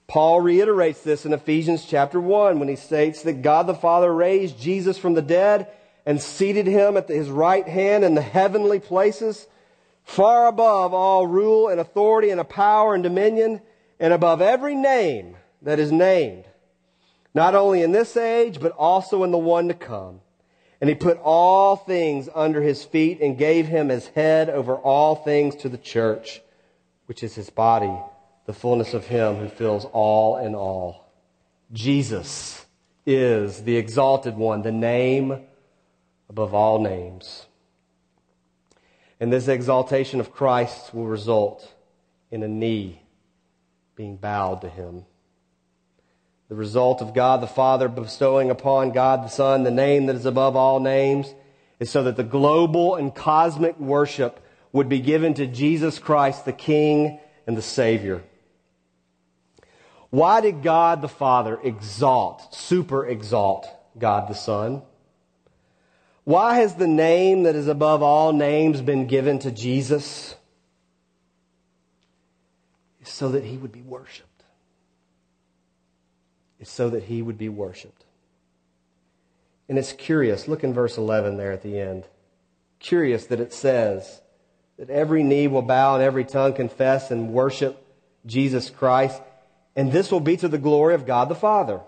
Paul 0.07 0.39
reiterates 0.39 1.01
this 1.01 1.25
in 1.25 1.33
Ephesians 1.33 1.85
chapter 1.85 2.19
1 2.19 2.59
when 2.59 2.69
he 2.69 2.77
states 2.77 3.23
that 3.23 3.41
God 3.41 3.67
the 3.67 3.75
Father 3.75 4.13
raised 4.13 4.59
Jesus 4.59 4.97
from 4.97 5.13
the 5.13 5.21
dead 5.21 5.67
and 6.05 6.21
seated 6.21 6.65
him 6.65 6.95
at 6.95 7.09
his 7.09 7.29
right 7.29 7.67
hand 7.67 8.05
in 8.05 8.15
the 8.15 8.21
heavenly 8.21 8.79
places, 8.79 9.47
far 10.05 10.47
above 10.47 10.93
all 10.93 11.27
rule 11.27 11.67
and 11.67 11.81
authority 11.81 12.29
and 12.29 12.39
a 12.39 12.45
power 12.45 12.93
and 12.93 13.03
dominion, 13.03 13.59
and 13.99 14.13
above 14.13 14.41
every 14.41 14.75
name 14.75 15.35
that 15.61 15.79
is 15.79 15.91
named, 15.91 16.45
not 17.33 17.53
only 17.53 17.81
in 17.81 17.91
this 17.91 18.15
age, 18.15 18.61
but 18.61 18.71
also 18.71 19.25
in 19.25 19.31
the 19.31 19.37
one 19.37 19.67
to 19.67 19.73
come. 19.73 20.21
And 20.79 20.89
he 20.89 20.95
put 20.95 21.19
all 21.21 21.75
things 21.75 22.29
under 22.33 22.61
his 22.61 22.85
feet 22.85 23.19
and 23.19 23.37
gave 23.37 23.67
him 23.67 23.91
as 23.91 24.07
head 24.07 24.49
over 24.49 24.75
all 24.75 25.15
things 25.15 25.55
to 25.57 25.69
the 25.69 25.77
church, 25.77 26.39
which 27.07 27.23
is 27.23 27.35
his 27.35 27.49
body, 27.49 27.91
the 28.47 28.53
fullness 28.53 28.93
of 28.93 29.05
him 29.05 29.35
who 29.35 29.49
fills 29.49 29.85
all 29.85 30.37
in 30.37 30.55
all. 30.55 31.11
Jesus 31.71 32.65
is 33.05 33.63
the 33.63 33.75
exalted 33.75 34.37
one, 34.37 34.61
the 34.61 34.71
name 34.71 35.41
above 36.29 36.53
all 36.53 36.79
names. 36.79 37.45
And 39.19 39.31
this 39.31 39.49
exaltation 39.49 40.21
of 40.21 40.31
Christ 40.31 40.93
will 40.93 41.07
result 41.07 41.73
in 42.31 42.41
a 42.41 42.47
knee 42.47 43.01
being 43.95 44.15
bowed 44.15 44.61
to 44.61 44.69
him. 44.69 45.03
The 46.47 46.55
result 46.55 47.01
of 47.01 47.13
God 47.13 47.41
the 47.41 47.47
Father 47.47 47.89
bestowing 47.89 48.49
upon 48.49 48.91
God 48.91 49.23
the 49.23 49.29
Son 49.29 49.63
the 49.63 49.71
name 49.71 50.05
that 50.05 50.15
is 50.15 50.25
above 50.25 50.55
all 50.55 50.79
names 50.79 51.33
is 51.81 51.91
so 51.91 52.03
that 52.03 52.15
the 52.15 52.23
global 52.23 52.95
and 52.95 53.13
cosmic 53.13 53.77
worship 53.77 54.39
would 54.71 54.87
be 54.87 54.99
given 54.99 55.33
to 55.33 55.47
Jesus 55.47 55.99
Christ, 55.99 56.45
the 56.45 56.53
King 56.53 57.19
and 57.45 57.57
the 57.57 57.61
Savior. 57.61 58.23
Why 60.17 60.41
did 60.41 60.63
God 60.63 61.03
the 61.03 61.07
Father 61.07 61.59
exalt, 61.63 62.51
super 62.51 63.05
exalt 63.05 63.67
God 63.99 64.27
the 64.27 64.33
Son? 64.33 64.81
Why 66.23 66.55
has 66.55 66.73
the 66.73 66.87
name 66.87 67.43
that 67.43 67.55
is 67.55 67.67
above 67.67 68.01
all 68.01 68.33
names 68.33 68.81
been 68.81 69.05
given 69.05 69.37
to 69.37 69.51
Jesus? 69.51 70.33
So 73.03 73.29
that 73.29 73.43
he 73.43 73.57
would 73.57 73.71
be 73.71 73.83
worshiped. 73.83 74.41
It's 76.59 76.71
so 76.71 76.89
that 76.89 77.03
he 77.03 77.21
would 77.21 77.37
be 77.37 77.49
worshiped. 77.49 78.03
And 79.69 79.77
it's 79.77 79.93
curious. 79.93 80.47
Look 80.47 80.63
in 80.63 80.73
verse 80.73 80.97
11 80.97 81.37
there 81.37 81.51
at 81.51 81.61
the 81.61 81.79
end. 81.79 82.05
Curious 82.79 83.27
that 83.27 83.39
it 83.39 83.53
says 83.53 84.19
that 84.79 84.89
every 84.89 85.21
knee 85.21 85.47
will 85.47 85.61
bow 85.61 85.93
and 85.93 86.03
every 86.03 86.25
tongue 86.25 86.53
confess 86.53 87.11
and 87.11 87.33
worship 87.33 87.85
Jesus 88.25 88.71
Christ. 88.71 89.21
And 89.77 89.91
this 89.91 90.11
will 90.11 90.19
be 90.19 90.35
to 90.37 90.47
the 90.47 90.57
glory 90.57 90.95
of 90.95 91.05
God 91.05 91.29
the 91.29 91.35
Father. 91.35 91.81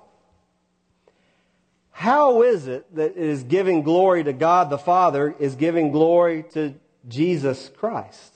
How 1.89 2.43
is 2.43 2.67
it 2.67 2.85
that 2.95 3.17
it 3.17 3.17
is 3.17 3.43
giving 3.43 3.81
glory 3.81 4.23
to 4.23 4.31
God 4.31 4.69
the 4.69 4.77
Father 4.77 5.35
is 5.37 5.55
giving 5.55 5.91
glory 5.91 6.45
to 6.53 6.75
Jesus 7.07 7.69
Christ? 7.75 8.33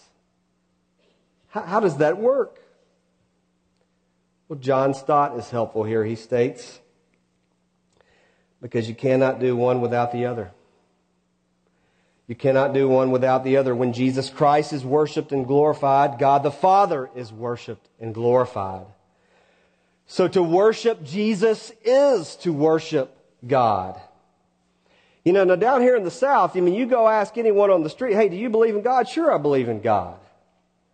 How, 1.49 1.61
how 1.61 1.79
does 1.79 1.97
that 1.97 2.17
work? 2.17 2.59
Well, 4.49 4.57
John 4.59 4.95
Stott 4.95 5.37
is 5.37 5.49
helpful 5.51 5.83
here. 5.83 6.03
He 6.03 6.15
states, 6.15 6.79
because 8.59 8.89
you 8.89 8.95
cannot 8.95 9.39
do 9.39 9.55
one 9.55 9.81
without 9.81 10.11
the 10.11 10.25
other. 10.25 10.51
You 12.25 12.35
cannot 12.35 12.73
do 12.73 12.89
one 12.89 13.11
without 13.11 13.43
the 13.43 13.57
other. 13.57 13.75
When 13.75 13.93
Jesus 13.93 14.31
Christ 14.31 14.73
is 14.73 14.83
worshiped 14.83 15.31
and 15.31 15.45
glorified, 15.45 16.17
God 16.17 16.41
the 16.41 16.51
Father 16.51 17.09
is 17.15 17.31
worshiped 17.31 17.87
and 17.99 18.15
glorified. 18.15 18.87
So 20.05 20.27
to 20.27 20.43
worship 20.43 21.03
Jesus 21.03 21.71
is 21.83 22.35
to 22.37 22.53
worship 22.53 23.17
God. 23.45 23.99
You 25.23 25.31
know, 25.31 25.45
now 25.45 25.55
down 25.55 25.81
here 25.81 25.95
in 25.95 26.03
the 26.03 26.11
South, 26.11 26.57
I 26.57 26.59
mean, 26.59 26.73
you 26.73 26.85
go 26.85 27.07
ask 27.07 27.37
anyone 27.37 27.71
on 27.71 27.83
the 27.83 27.89
street, 27.89 28.13
hey, 28.13 28.27
do 28.27 28.35
you 28.35 28.49
believe 28.49 28.75
in 28.75 28.81
God? 28.81 29.07
Sure, 29.07 29.33
I 29.33 29.37
believe 29.37 29.69
in 29.69 29.79
God. 29.81 30.17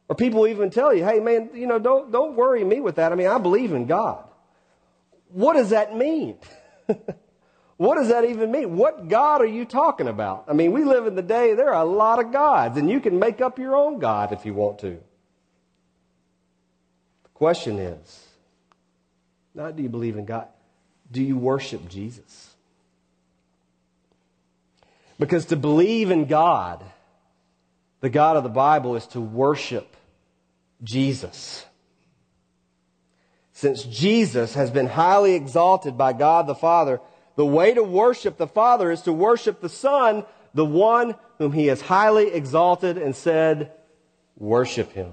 Or 0.08 0.16
people 0.16 0.48
even 0.48 0.70
tell 0.70 0.94
you, 0.94 1.04
hey, 1.04 1.20
man, 1.20 1.50
you 1.54 1.68
know, 1.68 1.80
don't, 1.80 2.12
don't 2.12 2.36
worry 2.36 2.64
me 2.64 2.80
with 2.80 2.96
that. 2.96 3.12
I 3.12 3.16
mean, 3.16 3.28
I 3.28 3.40
believe 3.40 3.74
in 3.74 3.86
God. 3.86 4.24
What 5.30 5.54
does 5.54 5.70
that 5.70 5.96
mean? 5.96 6.38
what 7.78 7.96
does 7.96 8.10
that 8.10 8.26
even 8.26 8.52
mean? 8.52 8.78
What 8.78 9.08
God 9.08 9.42
are 9.42 9.48
you 9.48 9.66
talking 9.66 10.08
about? 10.08 10.46
I 10.48 10.54
mean, 10.54 10.72
we 10.72 10.84
live 10.84 11.08
in 11.08 11.16
the 11.16 11.22
day, 11.22 11.54
there 11.54 11.74
are 11.74 11.82
a 11.82 11.90
lot 11.90 12.24
of 12.24 12.32
gods, 12.32 12.78
and 12.78 12.90
you 12.90 13.00
can 13.00 13.20
make 13.20 13.42
up 13.42 13.58
your 13.60 13.76
own 13.76 14.00
God 14.00 14.32
if 14.32 14.46
you 14.46 14.54
want 14.54 14.80
to. 14.80 15.00
The 17.24 17.30
question 17.34 17.78
is, 17.80 18.29
not 19.54 19.76
do 19.76 19.84
you 19.84 19.90
believe 19.90 20.18
in 20.18 20.26
God? 20.26 20.48
Do 21.12 21.24
you 21.24 21.38
worship 21.38 21.88
Jesus? 21.90 22.56
Because 25.18 25.46
to 25.46 25.56
believe 25.56 26.12
in 26.12 26.26
God, 26.26 26.84
the 28.00 28.10
God 28.10 28.38
of 28.38 28.44
the 28.44 28.50
Bible, 28.50 28.96
is 28.96 29.06
to 29.08 29.22
worship 29.22 29.96
Jesus. 30.84 31.66
Since 33.52 33.84
Jesus 33.84 34.54
has 34.54 34.72
been 34.72 34.88
highly 34.88 35.34
exalted 35.34 35.98
by 35.98 36.14
God 36.14 36.48
the 36.48 36.56
Father, 36.56 37.02
the 37.36 37.46
way 37.46 37.74
to 37.74 37.84
worship 37.84 38.38
the 38.38 38.48
Father 38.48 38.92
is 38.92 39.02
to 39.02 39.12
worship 39.12 39.60
the 39.60 39.68
Son, 39.68 40.24
the 40.54 40.66
one 40.66 41.16
whom 41.38 41.52
he 41.52 41.68
has 41.68 41.82
highly 41.82 42.34
exalted 42.34 42.98
and 42.98 43.16
said, 43.16 43.74
worship 44.38 44.94
him. 44.94 45.12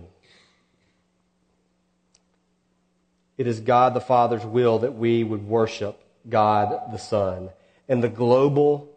It 3.39 3.47
is 3.47 3.61
God 3.61 3.95
the 3.95 4.01
Father's 4.01 4.45
will 4.45 4.79
that 4.81 4.95
we 4.95 5.23
would 5.23 5.47
worship 5.47 6.03
God 6.29 6.93
the 6.93 6.99
Son. 6.99 7.51
And 7.89 8.03
the 8.03 8.09
global 8.09 8.91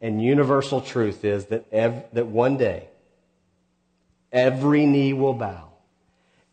and 0.00 0.22
universal 0.22 0.80
truth 0.80 1.24
is 1.24 1.46
that, 1.46 1.66
ev- 1.72 2.04
that 2.12 2.26
one 2.26 2.56
day 2.56 2.88
every 4.32 4.84
knee 4.84 5.12
will 5.12 5.34
bow 5.34 5.70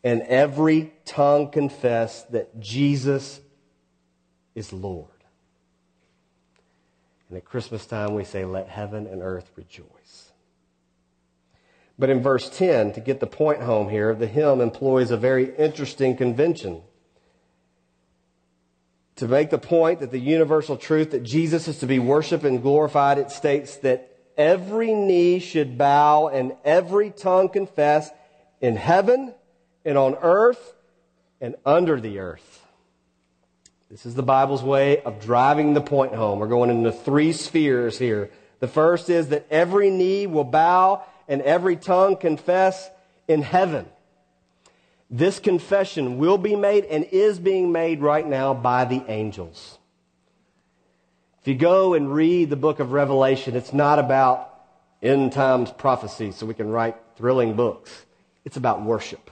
and 0.04 0.22
every 0.24 0.94
tongue 1.06 1.50
confess 1.50 2.24
that 2.26 2.60
Jesus 2.60 3.40
is 4.56 4.72
Lord. 4.72 5.08
And 7.30 7.38
at 7.38 7.46
Christmas 7.46 7.86
time, 7.86 8.14
we 8.14 8.24
say, 8.24 8.46
Let 8.46 8.68
heaven 8.68 9.08
and 9.08 9.22
earth 9.22 9.52
rejoice. 9.56 10.32
But 11.98 12.10
in 12.10 12.22
verse 12.22 12.50
10, 12.50 12.94
to 12.94 13.00
get 13.00 13.20
the 13.20 13.28
point 13.28 13.62
home 13.62 13.90
here, 13.90 14.14
the 14.16 14.28
hymn 14.28 14.60
employs 14.60 15.12
a 15.12 15.18
very 15.18 15.56
interesting 15.56 16.18
convention 16.18 16.82
to 19.22 19.28
make 19.28 19.52
the 19.52 19.60
point 19.60 20.00
that 20.00 20.10
the 20.10 20.18
universal 20.18 20.76
truth 20.76 21.12
that 21.12 21.22
Jesus 21.22 21.68
is 21.68 21.78
to 21.78 21.86
be 21.86 22.00
worshiped 22.00 22.44
and 22.44 22.60
glorified, 22.60 23.20
it 23.20 23.30
states 23.30 23.78
that 23.78 24.18
every 24.36 24.96
knee 24.96 25.38
should 25.38 25.78
bow 25.78 26.28
and 26.28 26.54
every 26.66 27.12
tongue 27.12 27.48
confess 27.48 28.10
in 28.62 28.76
heaven 28.76 29.32
and 29.86 29.96
on 29.96 30.16
earth 30.24 30.74
and 31.40 31.56
under 31.68 32.02
the 32.02 32.18
earth. 32.18 32.66
This 33.92 34.08
is 34.08 34.16
the 34.16 34.24
Bible's 34.24 34.64
way 34.64 35.04
of 35.04 35.22
driving 35.22 35.76
the 35.76 35.82
point 35.82 36.16
home. 36.16 36.40
We're 36.40 36.48
going 36.48 36.72
into 36.72 36.92
three 36.92 37.32
spheres 37.32 38.00
here. 38.00 38.32
The 38.60 38.68
first 38.68 39.08
is 39.08 39.28
that 39.28 39.46
every 39.52 39.92
knee 39.92 40.26
will 40.26 40.46
bow 40.46 41.04
and 41.28 41.44
every 41.44 41.76
tongue 41.76 42.18
confess 42.18 42.90
in 43.28 43.44
heaven. 43.44 43.86
This 45.14 45.40
confession 45.40 46.18
will 46.18 46.38
be 46.38 46.56
made 46.56 46.86
and 46.86 47.04
is 47.04 47.38
being 47.38 47.74
made 47.74 48.02
right 48.02 48.26
now 48.26 48.54
by 48.54 48.86
the 48.86 49.04
angels. 49.10 49.78
If 51.42 51.50
you 51.50 51.56
go 51.56 51.94
and 51.94 52.14
read 52.14 52.50
the 52.50 52.56
book 52.56 52.80
of 52.80 52.94
Revelation, 52.94 53.58
it's 53.58 53.74
not 53.74 54.00
about 54.00 54.48
end 55.02 55.34
times 55.34 55.70
prophecy 55.70 56.32
so 56.32 56.46
we 56.46 56.54
can 56.54 56.70
write 56.70 56.96
thrilling 57.18 57.56
books. 57.56 58.06
It's 58.46 58.56
about 58.56 58.84
worship. 58.84 59.30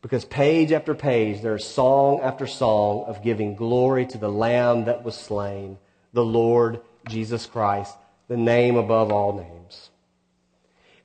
Because 0.00 0.24
page 0.24 0.72
after 0.72 0.94
page, 0.94 1.42
there's 1.42 1.66
song 1.66 2.20
after 2.20 2.46
song 2.46 3.04
of 3.06 3.22
giving 3.22 3.56
glory 3.56 4.06
to 4.06 4.16
the 4.16 4.30
Lamb 4.30 4.86
that 4.86 5.04
was 5.04 5.16
slain, 5.16 5.76
the 6.14 6.24
Lord 6.24 6.80
Jesus 7.08 7.44
Christ, 7.44 7.94
the 8.28 8.36
name 8.38 8.76
above 8.76 9.12
all 9.12 9.34
names. 9.34 9.90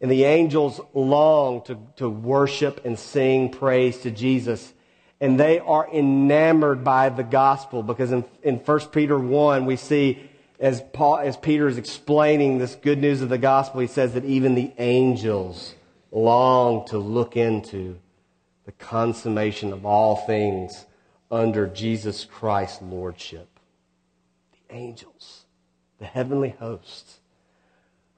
And 0.01 0.09
the 0.09 0.23
angels 0.23 0.79
long 0.93 1.63
to, 1.63 1.77
to 1.97 2.09
worship 2.09 2.85
and 2.85 2.97
sing 2.97 3.49
praise 3.49 3.97
to 3.99 4.11
Jesus. 4.11 4.73
And 5.19 5.39
they 5.39 5.59
are 5.59 5.89
enamored 5.91 6.83
by 6.83 7.09
the 7.09 7.23
gospel 7.23 7.83
because 7.83 8.11
in, 8.11 8.23
in 8.41 8.55
1 8.57 8.79
Peter 8.87 9.19
1, 9.19 9.65
we 9.65 9.75
see 9.75 10.29
as, 10.59 10.81
Paul, 10.93 11.17
as 11.19 11.37
Peter 11.37 11.67
is 11.67 11.77
explaining 11.77 12.57
this 12.57 12.75
good 12.75 12.99
news 12.99 13.21
of 13.21 13.29
the 13.29 13.37
gospel, 13.37 13.81
he 13.81 13.87
says 13.87 14.13
that 14.13 14.25
even 14.25 14.55
the 14.55 14.71
angels 14.77 15.75
long 16.11 16.85
to 16.87 16.97
look 16.97 17.37
into 17.37 17.97
the 18.65 18.71
consummation 18.73 19.71
of 19.71 19.85
all 19.85 20.15
things 20.15 20.85
under 21.31 21.67
Jesus 21.67 22.25
Christ's 22.25 22.81
lordship. 22.81 23.47
The 24.51 24.75
angels, 24.75 25.45
the 25.97 26.05
heavenly 26.05 26.55
hosts, 26.59 27.19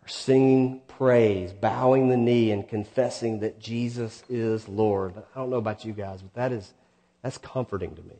are 0.03 0.09
singing 0.09 0.81
praise, 0.87 1.53
bowing 1.53 2.09
the 2.09 2.17
knee, 2.17 2.51
and 2.51 2.67
confessing 2.67 3.39
that 3.39 3.59
Jesus 3.59 4.23
is 4.29 4.67
Lord. 4.67 5.15
I 5.17 5.39
don't 5.39 5.49
know 5.49 5.57
about 5.57 5.85
you 5.85 5.93
guys, 5.93 6.21
but 6.21 6.33
that 6.33 6.51
is 6.51 6.73
that's 7.21 7.37
comforting 7.37 7.95
to 7.95 8.01
me. 8.01 8.19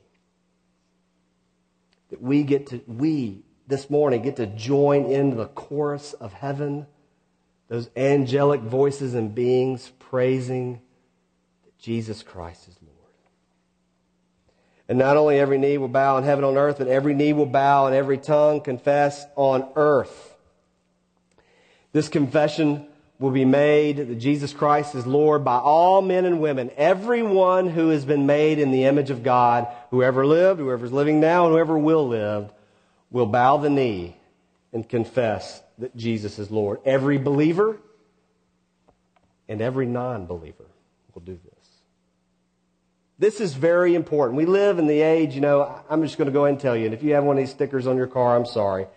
That 2.10 2.22
we 2.22 2.44
get 2.44 2.68
to 2.68 2.82
we 2.88 3.44
this 3.68 3.90
morning 3.90 4.22
get 4.22 4.36
to 4.36 4.48
join 4.48 5.06
in 5.06 5.38
the 5.38 5.48
chorus 5.48 6.14
of 6.14 6.34
heaven, 6.34 6.86
those 7.68 7.90
angelic 7.96 8.62
voices 8.62 9.14
and 9.14 9.34
beings 9.34 9.92
praising 9.98 10.82
that 11.64 11.78
Jesus 11.80 12.22
Christ 12.22 12.68
is 12.68 12.76
Lord. 12.82 12.98
And 14.90 15.00
not 15.00 15.16
only 15.16 15.40
every 15.40 15.58
knee 15.58 15.78
will 15.78 15.88
bow 15.88 16.18
in 16.18 16.26
heaven 16.26 16.44
on 16.44 16.58
earth, 16.58 16.80
but 16.80 16.90
every 16.90 17.14
knee 17.14 17.32
will 17.32 17.46
bow 17.46 17.88
and 17.88 17.96
every 17.96 18.18
tongue 18.18 18.60
confess 18.60 19.26
on 19.38 19.70
earth 19.76 20.31
This 21.94 22.10
confession 22.10 22.88
will 23.20 23.32
be 23.32 23.46
made 23.46 23.98
that 23.98 24.20
Jesus 24.20 24.52
Christ 24.52 24.96
is 24.96 25.06
Lord 25.06 25.46
by 25.46 25.58
all 25.58 26.02
men 26.02 26.26
and 26.26 26.42
women, 26.42 26.72
everyone 26.76 27.70
who 27.70 27.90
has 27.90 28.04
been 28.04 28.26
made 28.26 28.58
in 28.58 28.72
the 28.72 28.86
image 28.86 29.12
of 29.12 29.24
God, 29.24 29.68
whoever 29.92 30.26
lived, 30.26 30.60
whoever's 30.60 30.92
living 30.92 31.20
now, 31.20 31.46
and 31.46 31.54
whoever 31.54 31.78
will 31.78 32.08
live, 32.08 32.52
will 33.12 33.28
bow 33.28 33.58
the 33.58 33.70
knee 33.70 34.16
and 34.74 34.88
confess 34.88 35.62
that 35.78 35.96
Jesus 35.96 36.40
is 36.40 36.50
Lord. 36.50 36.80
Every 36.84 37.18
believer 37.18 37.78
and 39.48 39.62
every 39.62 39.86
non 39.86 40.26
believer 40.26 40.66
will 41.14 41.22
do 41.22 41.38
this. 41.44 41.52
This 43.20 43.40
is 43.40 43.54
very 43.54 43.94
important. 43.94 44.36
We 44.36 44.48
live 44.48 44.80
in 44.80 44.88
the 44.88 45.02
age, 45.02 45.36
you 45.36 45.42
know, 45.42 45.80
I'm 45.90 46.02
just 46.02 46.18
going 46.18 46.26
to 46.26 46.32
go 46.32 46.46
ahead 46.46 46.54
and 46.54 46.60
tell 46.60 46.76
you, 46.76 46.86
and 46.86 46.94
if 46.94 47.04
you 47.04 47.14
have 47.14 47.24
one 47.24 47.38
of 47.38 47.44
these 47.44 47.52
stickers 47.52 47.86
on 47.86 47.98
your 47.98 48.08
car, 48.08 48.36
I'm 48.36 48.48
sorry. 48.48 48.88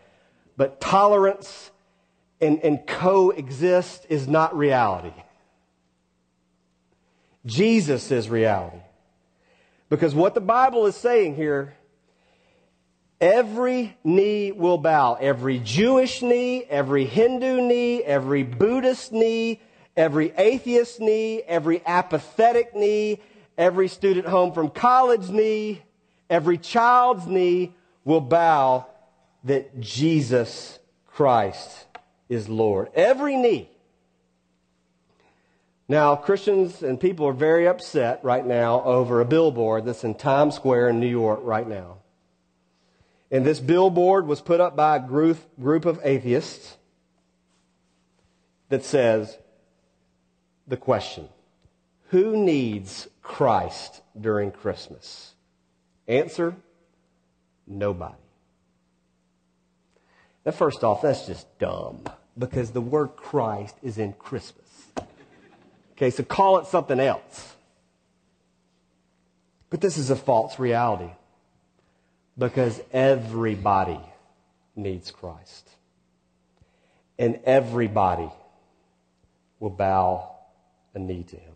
But 0.56 0.80
tolerance 0.80 1.70
and, 2.44 2.60
and 2.62 2.86
coexist 2.86 4.06
is 4.10 4.28
not 4.28 4.56
reality. 4.56 5.14
Jesus 7.46 8.10
is 8.10 8.28
reality. 8.28 8.78
Because 9.88 10.14
what 10.14 10.34
the 10.34 10.42
Bible 10.42 10.86
is 10.86 10.94
saying 10.94 11.36
here, 11.36 11.74
every 13.18 13.96
knee 14.04 14.52
will 14.52 14.76
bow. 14.76 15.14
Every 15.14 15.58
Jewish 15.58 16.20
knee, 16.20 16.64
every 16.64 17.06
Hindu 17.06 17.62
knee, 17.62 18.02
every 18.02 18.42
Buddhist 18.42 19.10
knee, 19.10 19.60
every 19.96 20.32
atheist 20.36 21.00
knee, 21.00 21.42
every 21.46 21.84
apathetic 21.86 22.74
knee, 22.74 23.20
every 23.56 23.88
student 23.88 24.26
home 24.26 24.52
from 24.52 24.68
college 24.68 25.30
knee, 25.30 25.82
every 26.28 26.58
child's 26.58 27.26
knee 27.26 27.74
will 28.04 28.20
bow 28.20 28.86
that 29.44 29.80
Jesus 29.80 30.78
Christ 31.06 31.86
is 32.28 32.48
Lord. 32.48 32.90
Every 32.94 33.36
knee. 33.36 33.68
Now, 35.88 36.16
Christians 36.16 36.82
and 36.82 36.98
people 36.98 37.26
are 37.26 37.34
very 37.34 37.68
upset 37.68 38.20
right 38.22 38.44
now 38.44 38.82
over 38.84 39.20
a 39.20 39.26
billboard 39.26 39.84
that's 39.84 40.04
in 40.04 40.14
Times 40.14 40.54
Square 40.54 40.90
in 40.90 41.00
New 41.00 41.06
York 41.08 41.40
right 41.42 41.68
now. 41.68 41.98
And 43.30 43.44
this 43.44 43.60
billboard 43.60 44.26
was 44.26 44.40
put 44.40 44.60
up 44.60 44.76
by 44.76 44.96
a 44.96 45.00
group, 45.00 45.38
group 45.60 45.84
of 45.84 46.00
atheists 46.02 46.76
that 48.70 48.84
says 48.84 49.36
the 50.66 50.76
question 50.76 51.28
Who 52.08 52.36
needs 52.36 53.08
Christ 53.22 54.00
during 54.18 54.52
Christmas? 54.52 55.34
Answer 56.08 56.54
Nobody. 57.66 58.23
Now, 60.44 60.52
first 60.52 60.84
off, 60.84 61.02
that's 61.02 61.26
just 61.26 61.58
dumb 61.58 62.04
because 62.36 62.70
the 62.70 62.80
word 62.80 63.16
Christ 63.16 63.76
is 63.82 63.98
in 63.98 64.12
Christmas. 64.12 64.68
Okay, 65.92 66.10
so 66.10 66.22
call 66.22 66.58
it 66.58 66.66
something 66.66 67.00
else. 67.00 67.54
But 69.70 69.80
this 69.80 69.96
is 69.96 70.10
a 70.10 70.16
false 70.16 70.58
reality 70.58 71.10
because 72.36 72.80
everybody 72.92 74.00
needs 74.76 75.10
Christ. 75.10 75.68
And 77.18 77.40
everybody 77.44 78.28
will 79.60 79.70
bow 79.70 80.30
a 80.94 80.98
knee 80.98 81.22
to 81.22 81.36
him. 81.36 81.54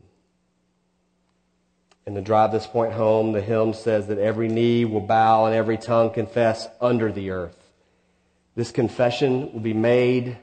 And 2.07 2.15
to 2.15 2.23
drive 2.23 2.53
this 2.53 2.67
point 2.67 2.93
home, 2.93 3.33
the 3.33 3.43
hymn 3.43 3.75
says 3.75 4.07
that 4.07 4.19
every 4.19 4.49
knee 4.49 4.85
will 4.85 5.03
bow 5.03 5.47
and 5.47 5.55
every 5.55 5.77
tongue 5.77 6.11
confess 6.11 6.67
under 6.81 7.13
the 7.13 7.31
earth. 7.31 7.58
This 8.59 8.73
confession 8.73 9.53
will 9.53 9.61
be 9.61 9.73
made 9.73 10.37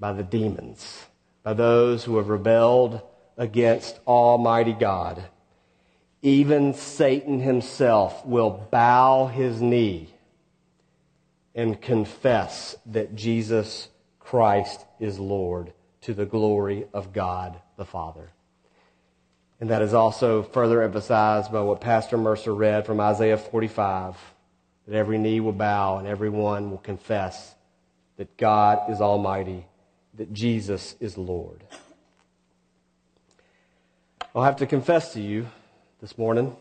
by 0.00 0.14
the 0.14 0.22
demons, 0.22 1.04
by 1.42 1.52
those 1.52 2.02
who 2.02 2.16
have 2.16 2.30
rebelled 2.30 3.02
against 3.36 4.00
Almighty 4.06 4.72
God. 4.72 5.22
Even 6.22 6.72
Satan 6.72 7.40
himself 7.40 8.24
will 8.24 8.66
bow 8.70 9.26
his 9.26 9.60
knee 9.60 10.08
and 11.54 11.78
confess 11.82 12.76
that 12.86 13.14
Jesus 13.14 13.90
Christ 14.18 14.82
is 14.98 15.18
Lord 15.18 15.74
to 16.00 16.14
the 16.14 16.24
glory 16.24 16.86
of 16.94 17.12
God 17.12 17.60
the 17.76 17.84
Father. 17.84 18.30
And 19.60 19.68
that 19.68 19.82
is 19.82 19.92
also 19.92 20.42
further 20.42 20.80
emphasized 20.80 21.52
by 21.52 21.60
what 21.60 21.82
Pastor 21.82 22.16
Mercer 22.16 22.54
read 22.54 22.86
from 22.86 23.00
Isaiah 23.00 23.36
45 23.36 24.16
that 24.86 24.96
every 24.96 25.18
knee 25.18 25.40
will 25.40 25.52
bow 25.52 25.98
and 25.98 26.06
every 26.06 26.28
one 26.28 26.70
will 26.70 26.78
confess 26.78 27.54
that 28.16 28.36
God 28.36 28.90
is 28.90 29.00
Almighty, 29.00 29.66
that 30.14 30.32
Jesus 30.32 30.94
is 31.00 31.16
Lord. 31.16 31.64
I'll 34.34 34.42
have 34.42 34.56
to 34.56 34.66
confess 34.66 35.12
to 35.14 35.20
you 35.20 35.46
this 36.00 36.18
morning 36.18 36.56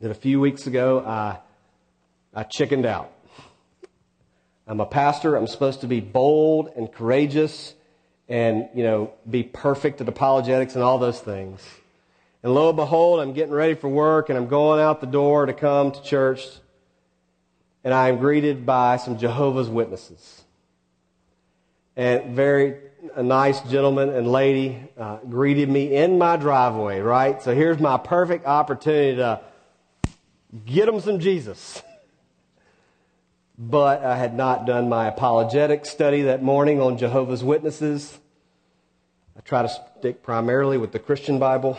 that 0.00 0.10
a 0.10 0.14
few 0.14 0.40
weeks 0.40 0.66
ago 0.66 1.00
I, 1.00 1.38
I 2.34 2.42
chickened 2.42 2.86
out. 2.86 3.12
I'm 4.66 4.80
a 4.80 4.86
pastor. 4.86 5.36
I'm 5.36 5.46
supposed 5.46 5.82
to 5.82 5.86
be 5.86 6.00
bold 6.00 6.70
and 6.76 6.92
courageous 6.92 7.74
and, 8.28 8.68
you 8.74 8.82
know, 8.82 9.12
be 9.28 9.44
perfect 9.44 10.00
at 10.00 10.08
apologetics 10.08 10.74
and 10.74 10.82
all 10.82 10.98
those 10.98 11.20
things. 11.20 11.60
And 12.42 12.52
lo 12.52 12.68
and 12.68 12.76
behold, 12.76 13.20
I'm 13.20 13.32
getting 13.32 13.54
ready 13.54 13.74
for 13.74 13.88
work 13.88 14.28
and 14.28 14.36
I'm 14.36 14.48
going 14.48 14.80
out 14.80 15.00
the 15.00 15.06
door 15.06 15.46
to 15.46 15.52
come 15.52 15.92
to 15.92 16.02
church 16.02 16.40
and 17.86 17.94
I 17.94 18.08
am 18.08 18.18
greeted 18.18 18.66
by 18.66 18.96
some 18.96 19.16
Jehovah's 19.16 19.68
Witnesses. 19.68 20.42
And 21.94 22.34
very 22.34 22.78
a 23.14 23.22
nice 23.22 23.60
gentleman 23.60 24.08
and 24.08 24.26
lady 24.26 24.76
uh, 24.98 25.18
greeted 25.18 25.68
me 25.70 25.94
in 25.94 26.18
my 26.18 26.36
driveway, 26.36 26.98
right? 26.98 27.40
So 27.40 27.54
here's 27.54 27.78
my 27.78 27.96
perfect 27.96 28.44
opportunity 28.44 29.18
to 29.18 29.40
get 30.64 30.86
them 30.86 31.00
some 31.00 31.20
Jesus. 31.20 31.80
But 33.58 34.04
I 34.04 34.18
had 34.18 34.34
not 34.34 34.66
done 34.66 34.90
my 34.90 35.06
apologetic 35.06 35.86
study 35.86 36.22
that 36.22 36.42
morning 36.42 36.78
on 36.78 36.98
Jehovah's 36.98 37.42
Witnesses. 37.42 38.18
I 39.34 39.40
try 39.40 39.62
to 39.62 39.68
stick 39.98 40.22
primarily 40.22 40.76
with 40.76 40.92
the 40.92 40.98
Christian 40.98 41.38
Bible. 41.38 41.78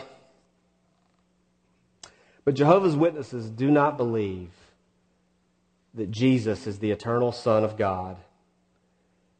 But 2.44 2.54
Jehovah's 2.54 2.96
Witnesses 2.96 3.48
do 3.48 3.70
not 3.70 3.96
believe 3.96 4.50
that 5.94 6.10
Jesus 6.10 6.66
is 6.66 6.78
the 6.78 6.90
eternal 6.90 7.32
Son 7.32 7.64
of 7.64 7.76
God. 7.76 8.16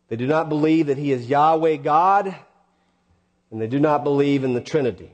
They 0.08 0.16
do 0.16 0.26
not 0.26 0.48
believe 0.48 0.86
that 0.86 0.98
He 0.98 1.12
is 1.12 1.28
Yahweh 1.28 1.76
God, 1.76 2.34
and 3.50 3.60
they 3.60 3.66
do 3.66 3.78
not 3.78 4.04
believe 4.04 4.44
in 4.44 4.54
the 4.54 4.60
Trinity. 4.60 5.12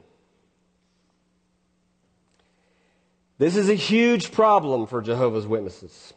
This 3.39 3.57
is 3.57 3.69
a 3.69 3.75
huge 3.75 4.31
problem 4.31 4.87
for 4.87 5.03
Jehovah's 5.03 5.47
Witnesses. 5.47 6.15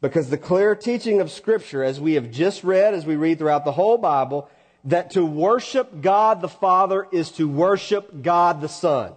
Because 0.00 0.28
the 0.28 0.38
clear 0.38 0.74
teaching 0.74 1.20
of 1.20 1.30
Scripture, 1.30 1.82
as 1.82 2.00
we 2.00 2.14
have 2.14 2.30
just 2.30 2.64
read, 2.64 2.92
as 2.92 3.06
we 3.06 3.16
read 3.16 3.38
throughout 3.38 3.64
the 3.64 3.72
whole 3.72 3.96
Bible, 3.96 4.50
that 4.84 5.12
to 5.12 5.24
worship 5.24 6.00
God 6.00 6.40
the 6.40 6.48
Father 6.48 7.06
is 7.12 7.30
to 7.32 7.48
worship 7.48 8.22
God 8.22 8.60
the 8.60 8.68
Son. 8.68 9.14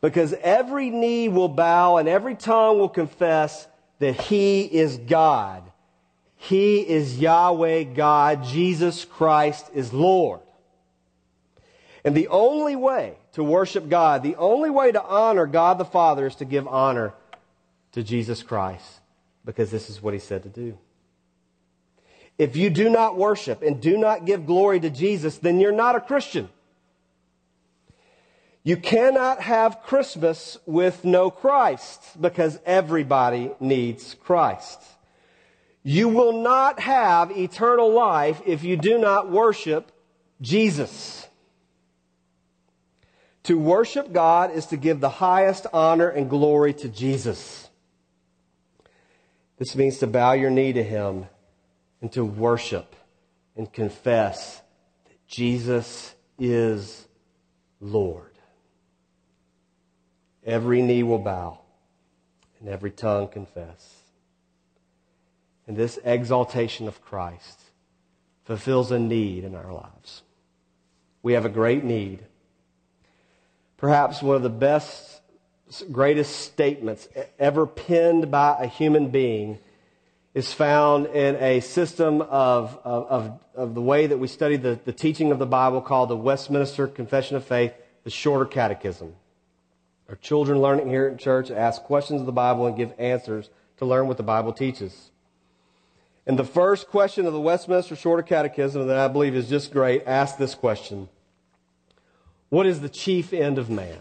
Because 0.00 0.32
every 0.34 0.90
knee 0.90 1.28
will 1.28 1.48
bow 1.48 1.96
and 1.96 2.08
every 2.08 2.34
tongue 2.34 2.78
will 2.78 2.88
confess 2.88 3.66
that 3.98 4.20
He 4.20 4.62
is 4.62 4.96
God. 4.96 5.64
He 6.36 6.80
is 6.80 7.18
Yahweh 7.18 7.82
God. 7.84 8.44
Jesus 8.44 9.04
Christ 9.04 9.70
is 9.74 9.92
Lord. 9.92 10.40
And 12.04 12.14
the 12.14 12.28
only 12.28 12.76
way 12.76 13.16
to 13.32 13.42
worship 13.42 13.88
God, 13.88 14.22
the 14.22 14.36
only 14.36 14.70
way 14.70 14.92
to 14.92 15.02
honor 15.02 15.46
God 15.46 15.78
the 15.78 15.84
Father 15.84 16.26
is 16.26 16.36
to 16.36 16.44
give 16.44 16.68
honor 16.68 17.12
to 17.92 18.02
Jesus 18.04 18.42
Christ. 18.42 19.00
Because 19.44 19.70
this 19.70 19.90
is 19.90 20.00
what 20.00 20.14
He 20.14 20.20
said 20.20 20.44
to 20.44 20.48
do. 20.48 20.78
If 22.38 22.54
you 22.54 22.70
do 22.70 22.88
not 22.88 23.16
worship 23.16 23.62
and 23.62 23.80
do 23.80 23.98
not 23.98 24.24
give 24.24 24.46
glory 24.46 24.78
to 24.78 24.90
Jesus, 24.90 25.38
then 25.38 25.58
you're 25.58 25.72
not 25.72 25.96
a 25.96 26.00
Christian. 26.00 26.48
You 28.68 28.76
cannot 28.76 29.40
have 29.40 29.80
Christmas 29.82 30.58
with 30.66 31.02
no 31.02 31.30
Christ 31.30 32.20
because 32.20 32.58
everybody 32.66 33.50
needs 33.60 34.12
Christ. 34.12 34.78
You 35.82 36.10
will 36.10 36.42
not 36.42 36.78
have 36.80 37.30
eternal 37.30 37.90
life 37.90 38.42
if 38.44 38.64
you 38.64 38.76
do 38.76 38.98
not 38.98 39.30
worship 39.30 39.90
Jesus. 40.42 41.26
To 43.44 43.58
worship 43.58 44.12
God 44.12 44.50
is 44.50 44.66
to 44.66 44.76
give 44.76 45.00
the 45.00 45.08
highest 45.08 45.66
honor 45.72 46.10
and 46.10 46.28
glory 46.28 46.74
to 46.74 46.90
Jesus. 46.90 47.70
This 49.56 49.74
means 49.76 49.96
to 50.00 50.06
bow 50.06 50.32
your 50.32 50.50
knee 50.50 50.74
to 50.74 50.82
Him 50.82 51.24
and 52.02 52.12
to 52.12 52.22
worship 52.22 52.94
and 53.56 53.72
confess 53.72 54.60
that 55.06 55.26
Jesus 55.26 56.14
is 56.38 57.08
Lord. 57.80 58.27
Every 60.48 60.80
knee 60.80 61.02
will 61.02 61.18
bow 61.18 61.58
and 62.58 62.70
every 62.70 62.90
tongue 62.90 63.28
confess. 63.28 63.96
And 65.66 65.76
this 65.76 65.98
exaltation 66.02 66.88
of 66.88 67.02
Christ 67.02 67.60
fulfills 68.44 68.90
a 68.90 68.98
need 68.98 69.44
in 69.44 69.54
our 69.54 69.70
lives. 69.70 70.22
We 71.22 71.34
have 71.34 71.44
a 71.44 71.50
great 71.50 71.84
need. 71.84 72.24
Perhaps 73.76 74.22
one 74.22 74.36
of 74.36 74.42
the 74.42 74.48
best, 74.48 75.20
greatest 75.92 76.36
statements 76.36 77.08
ever 77.38 77.66
penned 77.66 78.30
by 78.30 78.56
a 78.58 78.66
human 78.66 79.10
being 79.10 79.58
is 80.32 80.54
found 80.54 81.08
in 81.08 81.36
a 81.36 81.60
system 81.60 82.22
of, 82.22 82.78
of, 82.84 83.06
of, 83.06 83.40
of 83.54 83.74
the 83.74 83.82
way 83.82 84.06
that 84.06 84.16
we 84.16 84.26
study 84.26 84.56
the, 84.56 84.78
the 84.86 84.94
teaching 84.94 85.30
of 85.30 85.38
the 85.38 85.46
Bible 85.46 85.82
called 85.82 86.08
the 86.08 86.16
Westminster 86.16 86.86
Confession 86.86 87.36
of 87.36 87.44
Faith, 87.44 87.74
the 88.04 88.10
Shorter 88.10 88.46
Catechism. 88.46 89.14
Our 90.08 90.16
children 90.16 90.60
learn 90.60 90.80
it 90.80 90.86
here 90.86 91.06
at 91.06 91.18
church, 91.18 91.50
ask 91.50 91.82
questions 91.82 92.20
of 92.20 92.26
the 92.26 92.32
Bible, 92.32 92.66
and 92.66 92.76
give 92.76 92.92
answers 92.98 93.50
to 93.76 93.84
learn 93.84 94.08
what 94.08 94.16
the 94.16 94.22
Bible 94.22 94.52
teaches. 94.52 95.10
And 96.26 96.38
the 96.38 96.44
first 96.44 96.88
question 96.88 97.26
of 97.26 97.32
the 97.32 97.40
Westminster 97.40 97.96
Shorter 97.96 98.22
Catechism 98.22 98.86
that 98.86 98.98
I 98.98 99.08
believe 99.08 99.34
is 99.34 99.48
just 99.48 99.72
great 99.72 100.02
asks 100.06 100.38
this 100.38 100.54
question 100.54 101.08
What 102.48 102.66
is 102.66 102.80
the 102.80 102.88
chief 102.88 103.32
end 103.32 103.58
of 103.58 103.68
man? 103.68 103.98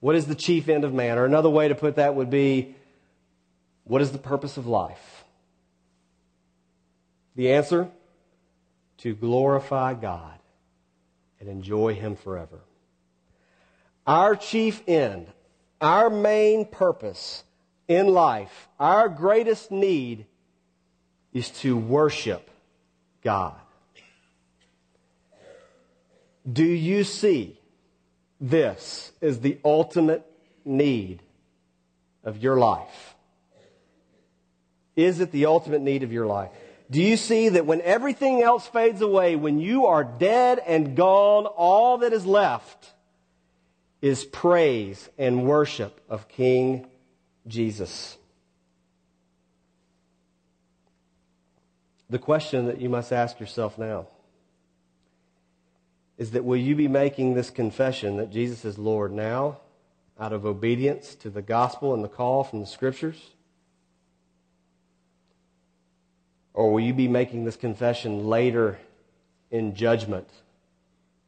What 0.00 0.14
is 0.14 0.26
the 0.26 0.34
chief 0.34 0.68
end 0.68 0.84
of 0.84 0.94
man? 0.94 1.18
Or 1.18 1.24
another 1.24 1.50
way 1.50 1.68
to 1.68 1.74
put 1.74 1.96
that 1.96 2.14
would 2.14 2.30
be 2.30 2.74
What 3.84 4.02
is 4.02 4.12
the 4.12 4.18
purpose 4.18 4.56
of 4.56 4.66
life? 4.66 5.24
The 7.34 7.52
answer? 7.52 7.88
To 8.98 9.14
glorify 9.14 9.94
God 9.94 10.38
and 11.38 11.48
enjoy 11.48 11.94
Him 11.94 12.16
forever. 12.16 12.60
Our 14.08 14.36
chief 14.36 14.82
end, 14.88 15.26
our 15.82 16.08
main 16.08 16.64
purpose 16.64 17.44
in 17.88 18.06
life, 18.08 18.68
our 18.80 19.06
greatest 19.10 19.70
need 19.70 20.24
is 21.34 21.50
to 21.60 21.76
worship 21.76 22.48
God. 23.22 23.52
Do 26.50 26.64
you 26.64 27.04
see 27.04 27.60
this 28.40 29.12
as 29.20 29.40
the 29.40 29.58
ultimate 29.62 30.24
need 30.64 31.20
of 32.24 32.42
your 32.42 32.56
life? 32.56 33.14
Is 34.96 35.20
it 35.20 35.32
the 35.32 35.44
ultimate 35.44 35.82
need 35.82 36.02
of 36.02 36.14
your 36.14 36.24
life? 36.24 36.50
Do 36.90 37.02
you 37.02 37.18
see 37.18 37.50
that 37.50 37.66
when 37.66 37.82
everything 37.82 38.40
else 38.40 38.66
fades 38.66 39.02
away, 39.02 39.36
when 39.36 39.58
you 39.58 39.84
are 39.84 40.02
dead 40.02 40.62
and 40.66 40.96
gone, 40.96 41.44
all 41.44 41.98
that 41.98 42.14
is 42.14 42.24
left 42.24 42.94
is 44.00 44.24
praise 44.24 45.08
and 45.18 45.44
worship 45.44 46.00
of 46.08 46.28
King 46.28 46.86
Jesus? 47.46 48.16
The 52.10 52.18
question 52.18 52.66
that 52.66 52.80
you 52.80 52.88
must 52.88 53.12
ask 53.12 53.38
yourself 53.38 53.78
now 53.78 54.06
is 56.16 56.32
that 56.32 56.44
will 56.44 56.56
you 56.56 56.74
be 56.74 56.88
making 56.88 57.34
this 57.34 57.50
confession 57.50 58.16
that 58.16 58.30
Jesus 58.30 58.64
is 58.64 58.78
Lord 58.78 59.12
now 59.12 59.58
out 60.18 60.32
of 60.32 60.44
obedience 60.46 61.14
to 61.16 61.30
the 61.30 61.42
gospel 61.42 61.94
and 61.94 62.02
the 62.02 62.08
call 62.08 62.44
from 62.44 62.60
the 62.60 62.66
scriptures? 62.66 63.30
Or 66.54 66.72
will 66.72 66.80
you 66.80 66.94
be 66.94 67.06
making 67.06 67.44
this 67.44 67.56
confession 67.56 68.26
later 68.26 68.78
in 69.50 69.76
judgment, 69.76 70.28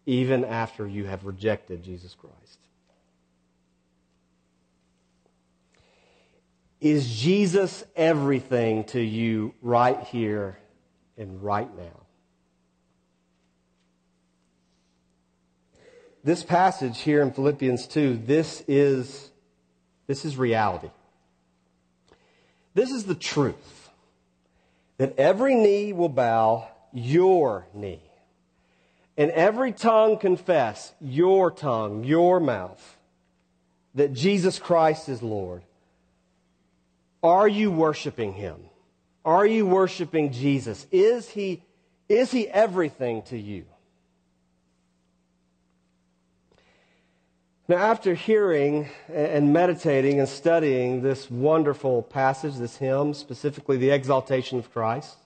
even 0.06 0.44
after 0.44 0.88
you 0.88 1.04
have 1.04 1.24
rejected 1.24 1.84
Jesus 1.84 2.16
Christ? 2.18 2.59
Is 6.80 7.14
Jesus 7.14 7.84
everything 7.94 8.84
to 8.84 9.00
you 9.00 9.54
right 9.60 10.00
here 10.04 10.58
and 11.20 11.42
right 11.42 11.68
now. 11.76 12.00
This 16.24 16.42
passage 16.42 17.00
here 17.00 17.22
in 17.22 17.32
Philippians 17.32 17.86
2, 17.86 18.22
this 18.26 18.62
is, 18.66 19.30
this 20.06 20.24
is 20.24 20.36
reality. 20.36 20.90
This 22.74 22.90
is 22.90 23.04
the 23.04 23.14
truth 23.14 23.90
that 24.98 25.18
every 25.18 25.54
knee 25.54 25.92
will 25.92 26.10
bow, 26.10 26.68
your 26.92 27.66
knee, 27.74 28.02
and 29.16 29.30
every 29.30 29.72
tongue 29.72 30.18
confess, 30.18 30.92
your 31.00 31.50
tongue, 31.50 32.04
your 32.04 32.40
mouth, 32.40 32.98
that 33.94 34.12
Jesus 34.12 34.58
Christ 34.58 35.08
is 35.08 35.22
Lord. 35.22 35.62
Are 37.22 37.48
you 37.48 37.70
worshiping 37.70 38.32
Him? 38.32 38.56
Are 39.24 39.46
you 39.46 39.66
worshiping 39.66 40.32
Jesus? 40.32 40.86
Is 40.90 41.28
he, 41.28 41.62
is 42.08 42.30
he 42.30 42.48
everything 42.48 43.22
to 43.24 43.38
you? 43.38 43.66
Now, 47.68 47.76
after 47.76 48.14
hearing 48.14 48.88
and 49.12 49.52
meditating 49.52 50.18
and 50.18 50.28
studying 50.28 51.02
this 51.02 51.30
wonderful 51.30 52.02
passage, 52.02 52.56
this 52.56 52.76
hymn, 52.76 53.14
specifically 53.14 53.76
the 53.76 53.90
exaltation 53.90 54.58
of 54.58 54.72
Christ, 54.72 55.16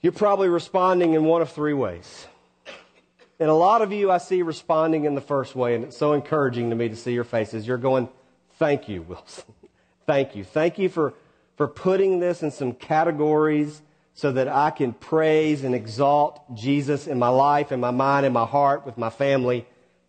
you're 0.00 0.12
probably 0.12 0.48
responding 0.48 1.14
in 1.14 1.24
one 1.24 1.42
of 1.42 1.52
three 1.52 1.74
ways. 1.74 2.26
And 3.38 3.48
a 3.48 3.54
lot 3.54 3.82
of 3.82 3.92
you 3.92 4.10
I 4.10 4.18
see 4.18 4.42
responding 4.42 5.04
in 5.04 5.14
the 5.14 5.20
first 5.20 5.54
way, 5.54 5.76
and 5.76 5.84
it's 5.84 5.96
so 5.96 6.12
encouraging 6.12 6.70
to 6.70 6.76
me 6.76 6.88
to 6.88 6.96
see 6.96 7.12
your 7.12 7.22
faces. 7.22 7.64
You're 7.64 7.78
going, 7.78 8.08
Thank 8.58 8.88
you, 8.88 9.02
Wilson. 9.02 9.44
Thank 10.06 10.36
you. 10.36 10.44
Thank 10.44 10.78
you 10.78 10.88
for, 10.88 11.14
for 11.56 11.68
putting 11.68 12.20
this 12.20 12.42
in 12.42 12.50
some 12.50 12.72
categories 12.72 13.82
so 14.14 14.32
that 14.32 14.48
I 14.48 14.70
can 14.70 14.92
praise 14.92 15.64
and 15.64 15.74
exalt 15.74 16.54
Jesus 16.54 17.06
in 17.06 17.18
my 17.18 17.28
life, 17.28 17.72
in 17.72 17.80
my 17.80 17.90
mind, 17.90 18.26
in 18.26 18.32
my 18.32 18.44
heart, 18.44 18.84
with 18.84 18.98
my 18.98 19.10
family. 19.10 19.66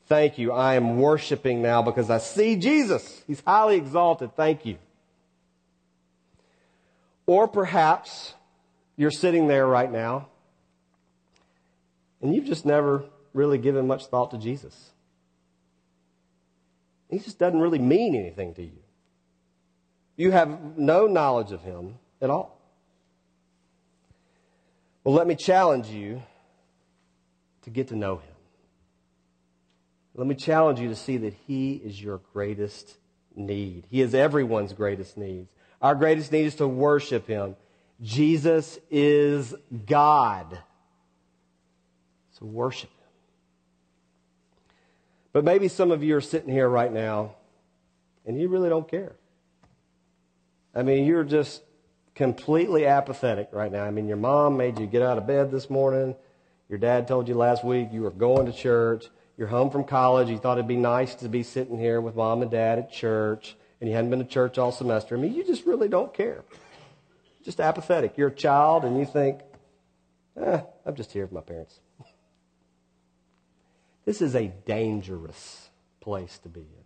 Thank 0.07 0.37
you. 0.37 0.51
I 0.51 0.75
am 0.75 0.97
worshiping 0.97 1.61
now 1.61 1.81
because 1.81 2.09
I 2.09 2.17
see 2.17 2.57
Jesus. 2.57 3.23
He's 3.27 3.41
highly 3.41 3.77
exalted. 3.77 4.35
Thank 4.35 4.65
you. 4.65 4.77
Or 7.25 7.47
perhaps 7.47 8.33
you're 8.97 9.11
sitting 9.11 9.47
there 9.47 9.65
right 9.65 9.91
now 9.91 10.27
and 12.21 12.33
you've 12.33 12.45
just 12.45 12.65
never 12.65 13.05
really 13.33 13.57
given 13.57 13.87
much 13.87 14.05
thought 14.07 14.31
to 14.31 14.37
Jesus. 14.37 14.92
He 17.13 17.19
just 17.19 17.37
doesn't 17.37 17.59
really 17.59 17.79
mean 17.79 18.15
anything 18.15 18.55
to 18.55 18.63
you. 18.63 18.79
You 20.15 20.31
have 20.31 20.77
no 20.77 21.05
knowledge 21.05 21.51
of 21.51 21.61
him 21.61 21.99
at 22.19 22.31
all. 22.31 22.59
Well, 25.03 25.13
let 25.13 25.27
me 25.27 25.35
challenge 25.35 25.87
you 25.89 26.23
to 27.63 27.69
get 27.69 27.89
to 27.89 27.95
know 27.95 28.15
him. 28.15 28.35
Let 30.15 30.25
me 30.25 30.35
challenge 30.35 30.79
you 30.79 30.89
to 30.89 30.95
see 30.95 31.17
that 31.17 31.33
he 31.47 31.73
is 31.73 32.01
your 32.01 32.19
greatest 32.33 32.97
need. 33.35 33.85
He 33.89 34.01
is 34.01 34.15
everyone's 34.15 34.73
greatest 34.73 35.15
need. 35.15 35.47
Our 35.81 35.95
greatest 35.95 36.31
need 36.31 36.45
is 36.45 36.55
to 36.55 36.67
worship 36.67 37.27
him. 37.27 37.55
Jesus 38.01 38.79
is 38.89 39.53
God. 39.85 40.59
So 42.39 42.45
worship. 42.45 42.89
But 45.33 45.43
maybe 45.43 45.67
some 45.67 45.91
of 45.91 46.03
you 46.03 46.15
are 46.15 46.21
sitting 46.21 46.49
here 46.49 46.69
right 46.69 46.93
now 46.93 47.35
and 48.25 48.39
you 48.39 48.47
really 48.47 48.69
don't 48.69 48.87
care. 48.87 49.15
I 50.75 50.83
mean, 50.83 51.05
you're 51.05 51.23
just 51.23 51.61
completely 52.15 52.85
apathetic 52.85 53.49
right 53.51 53.71
now. 53.71 53.83
I 53.83 53.91
mean, 53.91 54.07
your 54.07 54.17
mom 54.17 54.57
made 54.57 54.79
you 54.79 54.85
get 54.85 55.01
out 55.01 55.17
of 55.17 55.27
bed 55.27 55.51
this 55.51 55.69
morning. 55.69 56.15
Your 56.69 56.79
dad 56.79 57.07
told 57.07 57.27
you 57.27 57.35
last 57.35 57.63
week 57.63 57.89
you 57.91 58.01
were 58.01 58.11
going 58.11 58.45
to 58.45 58.53
church. 58.53 59.05
You're 59.37 59.47
home 59.47 59.71
from 59.71 59.83
college. 59.83 60.29
You 60.29 60.37
thought 60.37 60.57
it'd 60.57 60.67
be 60.67 60.75
nice 60.75 61.15
to 61.15 61.29
be 61.29 61.43
sitting 61.43 61.77
here 61.77 61.99
with 61.99 62.15
mom 62.15 62.41
and 62.43 62.51
dad 62.51 62.79
at 62.79 62.91
church, 62.91 63.55
and 63.81 63.89
you 63.89 63.95
hadn't 63.95 64.11
been 64.11 64.19
to 64.19 64.25
church 64.25 64.57
all 64.57 64.71
semester. 64.71 65.17
I 65.17 65.19
mean, 65.19 65.33
you 65.33 65.43
just 65.43 65.65
really 65.65 65.87
don't 65.87 66.13
care. 66.13 66.43
Just 67.43 67.59
apathetic. 67.59 68.17
You're 68.17 68.29
a 68.29 68.35
child, 68.35 68.85
and 68.85 68.97
you 68.97 69.05
think, 69.05 69.41
eh, 70.39 70.61
I'm 70.85 70.95
just 70.95 71.11
here 71.11 71.23
with 71.23 71.31
my 71.31 71.41
parents. 71.41 71.79
This 74.05 74.21
is 74.21 74.35
a 74.35 74.47
dangerous 74.65 75.69
place 75.99 76.37
to 76.39 76.49
be 76.49 76.61
in. 76.61 76.83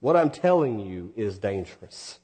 What 0.00 0.16
I'm 0.16 0.30
telling 0.30 0.78
you 0.78 1.12
is 1.16 1.38
dangerous. 1.38 2.18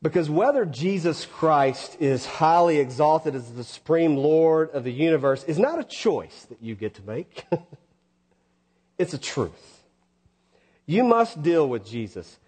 Because 0.00 0.28
whether 0.28 0.64
Jesus 0.64 1.26
Christ 1.26 1.96
is 2.00 2.26
highly 2.26 2.78
exalted 2.78 3.36
as 3.36 3.52
the 3.52 3.62
supreme 3.62 4.16
Lord 4.16 4.70
of 4.70 4.82
the 4.82 4.92
universe 4.92 5.44
is 5.44 5.58
not 5.58 5.78
a 5.78 5.84
choice 5.84 6.46
that 6.46 6.60
you 6.60 6.74
get 6.74 6.94
to 6.94 7.02
make. 7.02 7.44
it's 8.98 9.14
a 9.14 9.18
truth. 9.18 9.84
You 10.86 11.04
must 11.04 11.42
deal 11.42 11.68
with 11.68 11.86
Jesus. 11.86 12.38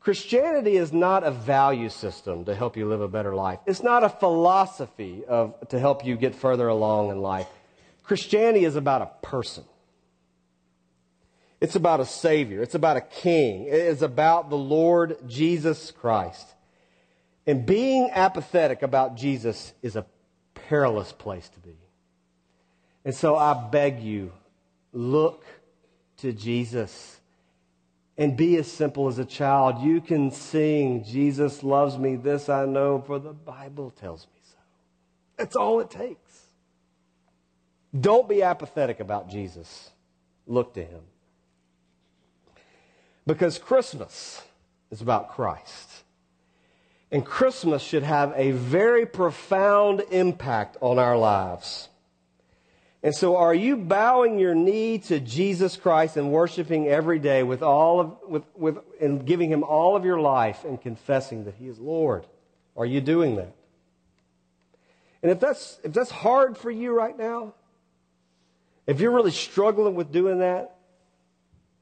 Christianity 0.00 0.76
is 0.76 0.92
not 0.92 1.22
a 1.22 1.30
value 1.30 1.90
system 1.90 2.46
to 2.46 2.54
help 2.54 2.76
you 2.76 2.88
live 2.88 3.02
a 3.02 3.08
better 3.08 3.34
life. 3.34 3.58
It's 3.66 3.82
not 3.82 4.02
a 4.02 4.08
philosophy 4.08 5.24
of, 5.28 5.68
to 5.68 5.78
help 5.78 6.04
you 6.06 6.16
get 6.16 6.34
further 6.34 6.68
along 6.68 7.10
in 7.10 7.20
life. 7.20 7.46
Christianity 8.02 8.64
is 8.64 8.76
about 8.76 9.02
a 9.02 9.26
person. 9.26 9.64
It's 11.60 11.76
about 11.76 12.00
a 12.00 12.06
Savior. 12.06 12.60
It's 12.62 12.74
about 12.74 12.96
a 12.96 13.00
King. 13.00 13.64
It 13.64 13.74
is 13.74 14.02
about 14.02 14.50
the 14.50 14.56
Lord 14.56 15.16
Jesus 15.28 15.92
Christ. 15.92 16.46
And 17.46 17.64
being 17.64 18.10
apathetic 18.12 18.82
about 18.82 19.16
Jesus 19.16 19.72
is 19.82 19.96
a 19.96 20.06
perilous 20.54 21.12
place 21.12 21.48
to 21.50 21.60
be. 21.60 21.76
And 23.04 23.14
so 23.14 23.36
I 23.36 23.54
beg 23.54 24.00
you, 24.00 24.32
look 24.92 25.44
to 26.18 26.32
Jesus 26.32 27.20
and 28.16 28.36
be 28.36 28.56
as 28.56 28.70
simple 28.70 29.08
as 29.08 29.18
a 29.18 29.24
child. 29.24 29.82
You 29.82 30.00
can 30.00 30.30
sing, 30.30 31.04
Jesus 31.04 31.62
loves 31.62 31.98
me, 31.98 32.16
this 32.16 32.48
I 32.48 32.64
know, 32.66 33.02
for 33.04 33.18
the 33.18 33.32
Bible 33.32 33.90
tells 33.90 34.26
me 34.26 34.40
so. 34.44 34.56
That's 35.36 35.56
all 35.56 35.80
it 35.80 35.90
takes. 35.90 36.21
Don't 37.98 38.28
be 38.28 38.42
apathetic 38.42 39.00
about 39.00 39.28
Jesus. 39.28 39.90
Look 40.46 40.74
to 40.74 40.84
him. 40.84 41.02
Because 43.26 43.58
Christmas 43.58 44.42
is 44.90 45.00
about 45.00 45.30
Christ. 45.30 45.88
And 47.10 47.24
Christmas 47.24 47.82
should 47.82 48.02
have 48.02 48.32
a 48.34 48.52
very 48.52 49.04
profound 49.04 50.02
impact 50.10 50.78
on 50.80 50.98
our 50.98 51.16
lives. 51.16 51.88
And 53.02 53.14
so 53.14 53.36
are 53.36 53.54
you 53.54 53.76
bowing 53.76 54.38
your 54.38 54.54
knee 54.54 54.98
to 54.98 55.20
Jesus 55.20 55.76
Christ 55.76 56.16
and 56.16 56.30
worshiping 56.30 56.88
every 56.88 57.18
day 57.18 57.42
with 57.42 57.62
all 57.62 58.00
of, 58.00 58.16
with, 58.28 58.44
with, 58.54 58.78
and 59.00 59.26
giving 59.26 59.50
him 59.50 59.64
all 59.64 59.96
of 59.96 60.04
your 60.04 60.20
life 60.20 60.64
and 60.64 60.80
confessing 60.80 61.44
that 61.44 61.54
he 61.56 61.68
is 61.68 61.78
Lord? 61.78 62.26
Are 62.76 62.86
you 62.86 63.00
doing 63.00 63.36
that? 63.36 63.54
And 65.22 65.30
if 65.30 65.40
that's, 65.40 65.78
if 65.84 65.92
that's 65.92 66.10
hard 66.10 66.56
for 66.56 66.70
you 66.70 66.92
right 66.92 67.16
now, 67.16 67.54
if 68.86 69.00
you're 69.00 69.12
really 69.12 69.30
struggling 69.30 69.94
with 69.94 70.12
doing 70.12 70.40
that, 70.40 70.76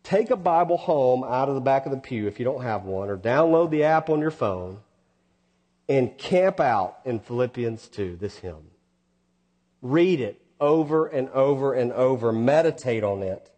take 0.03 0.31
a 0.31 0.37
Bible 0.37 0.77
home 0.77 1.25
out 1.25 1.49
of 1.49 1.55
the 1.55 1.61
back 1.61 1.87
of 1.87 1.93
the 1.93 1.99
pew 1.99 2.27
if 2.27 2.39
you 2.39 2.45
don't 2.45 2.63
have 2.63 2.85
one, 2.85 3.09
or 3.09 3.17
download 3.17 3.71
the 3.71 3.85
app 3.85 4.11
on 4.11 4.21
your 4.21 4.31
phone 4.31 4.79
and 5.89 6.17
camp 6.19 6.61
out 6.61 6.99
in 7.05 7.19
Philippians 7.19 7.89
2, 7.89 8.17
this 8.17 8.39
hymn. 8.39 8.71
Read 9.83 10.21
it 10.21 10.41
over 10.61 11.07
and 11.07 11.29
over 11.31 11.73
and 11.73 11.93
over, 11.93 12.33
meditate 12.33 13.03
on 13.03 13.23
it, 13.23 13.51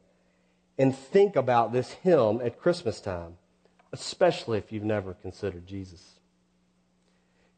and 0.79 0.97
think 0.97 1.37
about 1.37 1.73
this 1.73 1.91
hymn 1.91 2.41
at 2.41 2.61
Christmas 2.61 3.01
time, 3.01 3.37
especially 3.93 4.57
if 4.57 4.73
you've 4.73 4.85
never 4.85 5.15
considered 5.15 5.67
Jesus. 5.67 6.21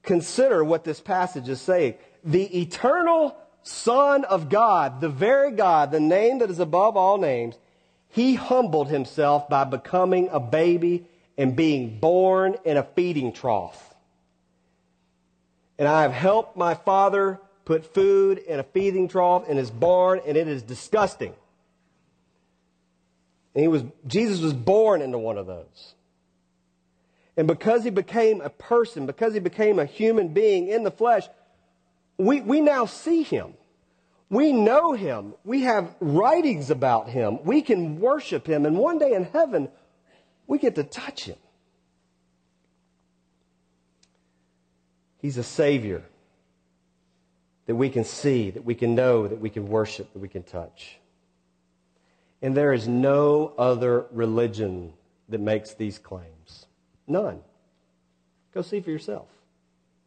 Consider 0.03 0.64
what 0.64 0.85
this 0.85 1.01
passage 1.01 1.49
is 1.49 1.61
saying. 1.61 1.95
The 2.24 2.61
eternal 2.61 3.37
Son 3.64 4.24
of 4.24 4.50
God, 4.50 5.00
the 5.00 5.08
very 5.08 5.50
God, 5.50 5.90
the 5.90 5.98
name 5.98 6.38
that 6.38 6.50
is 6.50 6.58
above 6.58 6.98
all 6.98 7.16
names, 7.16 7.56
he 8.10 8.34
humbled 8.34 8.90
himself 8.90 9.48
by 9.48 9.64
becoming 9.64 10.28
a 10.30 10.38
baby 10.38 11.06
and 11.38 11.56
being 11.56 11.98
born 11.98 12.56
in 12.64 12.76
a 12.76 12.82
feeding 12.82 13.32
trough. 13.32 13.94
And 15.78 15.88
I 15.88 16.02
have 16.02 16.12
helped 16.12 16.56
my 16.58 16.74
father 16.74 17.40
put 17.64 17.92
food 17.94 18.38
in 18.38 18.60
a 18.60 18.62
feeding 18.62 19.08
trough 19.08 19.48
in 19.48 19.56
his 19.56 19.70
barn, 19.70 20.20
and 20.26 20.36
it 20.36 20.46
is 20.46 20.62
disgusting. 20.62 21.32
And 23.54 23.62
he 23.62 23.68
was, 23.68 23.82
Jesus 24.06 24.40
was 24.40 24.52
born 24.52 25.00
into 25.00 25.18
one 25.18 25.38
of 25.38 25.46
those. 25.46 25.94
And 27.36 27.48
because 27.48 27.82
he 27.82 27.90
became 27.90 28.42
a 28.42 28.50
person, 28.50 29.06
because 29.06 29.32
he 29.32 29.40
became 29.40 29.78
a 29.78 29.86
human 29.86 30.28
being 30.28 30.68
in 30.68 30.84
the 30.84 30.90
flesh, 30.90 31.26
we, 32.18 32.40
we 32.40 32.60
now 32.60 32.86
see 32.86 33.22
him. 33.22 33.54
We 34.30 34.52
know 34.52 34.92
him. 34.92 35.34
We 35.44 35.62
have 35.62 35.94
writings 36.00 36.70
about 36.70 37.08
him. 37.08 37.44
We 37.44 37.62
can 37.62 38.00
worship 38.00 38.46
him. 38.46 38.66
And 38.66 38.78
one 38.78 38.98
day 38.98 39.12
in 39.12 39.24
heaven, 39.24 39.68
we 40.46 40.58
get 40.58 40.74
to 40.76 40.84
touch 40.84 41.24
him. 41.24 41.36
He's 45.18 45.38
a 45.38 45.42
Savior 45.42 46.02
that 47.66 47.74
we 47.74 47.88
can 47.88 48.04
see, 48.04 48.50
that 48.50 48.64
we 48.64 48.74
can 48.74 48.94
know, 48.94 49.26
that 49.26 49.40
we 49.40 49.50
can 49.50 49.68
worship, 49.68 50.12
that 50.12 50.18
we 50.18 50.28
can 50.28 50.42
touch. 50.42 50.98
And 52.42 52.54
there 52.54 52.74
is 52.74 52.86
no 52.86 53.54
other 53.56 54.06
religion 54.10 54.92
that 55.30 55.40
makes 55.40 55.72
these 55.74 55.98
claims. 55.98 56.66
None. 57.06 57.40
Go 58.52 58.60
see 58.60 58.80
for 58.80 58.90
yourself. 58.90 59.28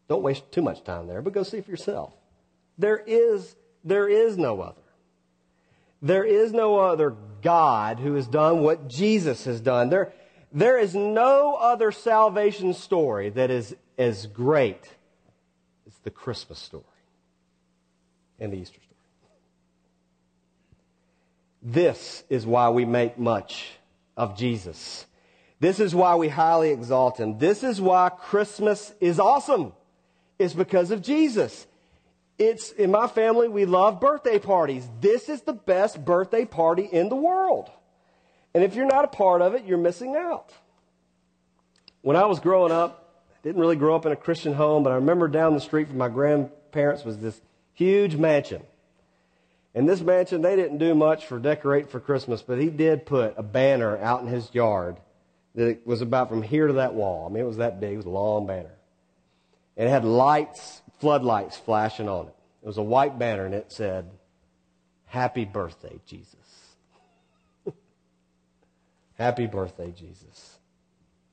Don't 0.07 0.23
waste 0.23 0.51
too 0.51 0.61
much 0.61 0.83
time 0.83 1.07
there, 1.07 1.21
but 1.21 1.33
go 1.33 1.43
see 1.43 1.61
for 1.61 1.71
yourself. 1.71 2.13
There 2.77 2.97
is, 3.05 3.55
there 3.83 4.07
is 4.07 4.37
no 4.37 4.61
other. 4.61 4.81
There 6.01 6.23
is 6.23 6.53
no 6.53 6.77
other 6.79 7.15
God 7.41 7.99
who 7.99 8.13
has 8.13 8.27
done 8.27 8.59
what 8.59 8.87
Jesus 8.87 9.45
has 9.45 9.59
done. 9.59 9.89
There, 9.89 10.13
there 10.51 10.77
is 10.77 10.95
no 10.95 11.55
other 11.55 11.91
salvation 11.91 12.73
story 12.73 13.29
that 13.31 13.49
is 13.49 13.75
as 13.97 14.27
great 14.27 14.87
as 15.87 15.93
the 16.03 16.11
Christmas 16.11 16.59
story 16.59 16.83
and 18.39 18.53
the 18.53 18.57
Easter 18.57 18.79
story. 18.79 18.87
This 21.63 22.23
is 22.29 22.45
why 22.45 22.69
we 22.69 22.85
make 22.85 23.17
much 23.17 23.71
of 24.15 24.37
Jesus. 24.37 25.05
This 25.59 25.79
is 25.79 25.95
why 25.95 26.15
we 26.15 26.29
highly 26.29 26.69
exalt 26.69 27.19
him. 27.19 27.39
This 27.39 27.63
is 27.63 27.81
why 27.81 28.09
Christmas 28.09 28.93
is 29.01 29.19
awesome. 29.19 29.73
It's 30.39 30.53
because 30.53 30.91
of 30.91 31.01
Jesus. 31.01 31.65
It's 32.37 32.71
in 32.71 32.91
my 32.91 33.07
family, 33.07 33.47
we 33.47 33.65
love 33.65 33.99
birthday 33.99 34.37
parties. 34.37 34.87
This 35.01 35.27
is 35.27 35.41
the 35.41 35.53
best 35.53 36.03
birthday 36.03 36.45
party 36.45 36.83
in 36.83 37.09
the 37.09 37.15
world. 37.15 37.69
And 38.53 38.63
if 38.63 38.75
you're 38.75 38.85
not 38.85 39.05
a 39.05 39.07
part 39.07 39.41
of 39.41 39.55
it, 39.55 39.65
you're 39.65 39.77
missing 39.77 40.15
out. 40.15 40.53
When 42.01 42.15
I 42.15 42.25
was 42.25 42.39
growing 42.39 42.71
up, 42.71 43.25
I 43.31 43.37
didn't 43.43 43.59
really 43.59 43.75
grow 43.75 43.95
up 43.95 44.05
in 44.05 44.11
a 44.11 44.15
Christian 44.15 44.53
home, 44.53 44.83
but 44.83 44.91
I 44.91 44.95
remember 44.95 45.27
down 45.27 45.53
the 45.53 45.59
street 45.59 45.87
from 45.87 45.97
my 45.97 46.09
grandparents 46.09 47.03
was 47.03 47.17
this 47.17 47.41
huge 47.73 48.15
mansion. 48.15 48.61
And 49.73 49.87
this 49.87 50.01
mansion, 50.01 50.41
they 50.41 50.55
didn't 50.55 50.77
do 50.77 50.95
much 50.95 51.25
for 51.25 51.37
decorate 51.39 51.89
for 51.89 51.99
Christmas, 51.99 52.41
but 52.41 52.59
he 52.59 52.69
did 52.69 53.05
put 53.05 53.35
a 53.37 53.43
banner 53.43 53.97
out 53.97 54.21
in 54.21 54.27
his 54.27 54.53
yard 54.53 54.97
that 55.55 55.85
was 55.85 56.01
about 56.01 56.29
from 56.29 56.41
here 56.41 56.67
to 56.67 56.73
that 56.73 56.93
wall. 56.93 57.27
I 57.27 57.33
mean, 57.33 57.43
it 57.43 57.47
was 57.47 57.57
that 57.57 57.79
big. 57.79 57.93
It 57.93 57.97
was 57.97 58.05
a 58.05 58.09
long 58.09 58.47
banner. 58.47 58.76
It 59.77 59.87
had 59.87 60.03
lights, 60.03 60.81
floodlights 60.99 61.55
flashing 61.55 62.09
on 62.09 62.27
it. 62.27 62.35
It 62.63 62.65
was 62.65 62.77
a 62.77 62.83
white 62.83 63.17
banner 63.17 63.45
and 63.45 63.53
it 63.53 63.71
said, 63.71 64.09
Happy 65.05 65.45
birthday, 65.45 65.99
Jesus. 66.05 66.35
Happy 69.17 69.45
birthday, 69.47 69.91
Jesus. 69.91 70.57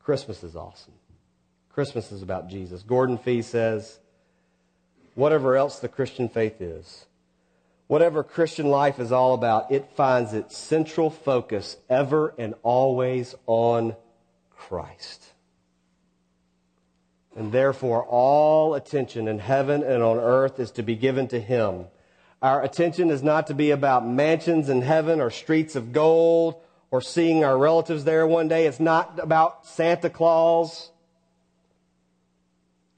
Christmas 0.01 0.45
is 0.45 0.55
awesome. 0.55 0.93
Christmas 1.73 2.13
is 2.13 2.23
about 2.23 2.49
Jesus. 2.49 2.83
Gordon 2.83 3.19
Fee 3.19 3.43
says, 3.43 3.99
whatever 5.15 5.57
else 5.57 5.79
the 5.79 5.89
Christian 5.89 6.29
faith 6.29 6.61
is, 6.61 7.07
whatever 7.87 8.23
Christian 8.23 8.69
life 8.69 9.01
is 9.01 9.11
all 9.11 9.35
about, 9.35 9.73
it 9.73 9.91
finds 9.97 10.35
its 10.35 10.57
central 10.57 11.11
focus 11.11 11.77
ever 11.89 12.35
and 12.39 12.55
always 12.63 13.35
on 13.47 13.97
Christ. 14.57 15.34
And 17.37 17.51
therefore, 17.51 18.05
all 18.05 18.75
attention 18.75 19.27
in 19.27 19.41
heaven 19.41 19.83
and 19.83 20.03
on 20.03 20.19
earth 20.19 20.61
is 20.61 20.71
to 20.73 20.83
be 20.83 20.95
given 20.95 21.27
to 21.29 21.41
Him. 21.41 21.87
Our 22.41 22.63
attention 22.63 23.11
is 23.11 23.23
not 23.23 23.47
to 23.49 23.55
be 23.55 23.71
about 23.71 24.07
mansions 24.07 24.69
in 24.69 24.83
heaven 24.83 25.21
or 25.21 25.31
streets 25.31 25.77
of 25.77 25.93
gold 25.93 26.57
or 26.91 27.01
seeing 27.01 27.43
our 27.43 27.59
relatives 27.59 28.05
there 28.05 28.27
one 28.27 28.49
day. 28.49 28.67
It's 28.67 28.79
not 28.79 29.19
about 29.19 29.67
Santa 29.67 30.11
Claus. 30.11 30.91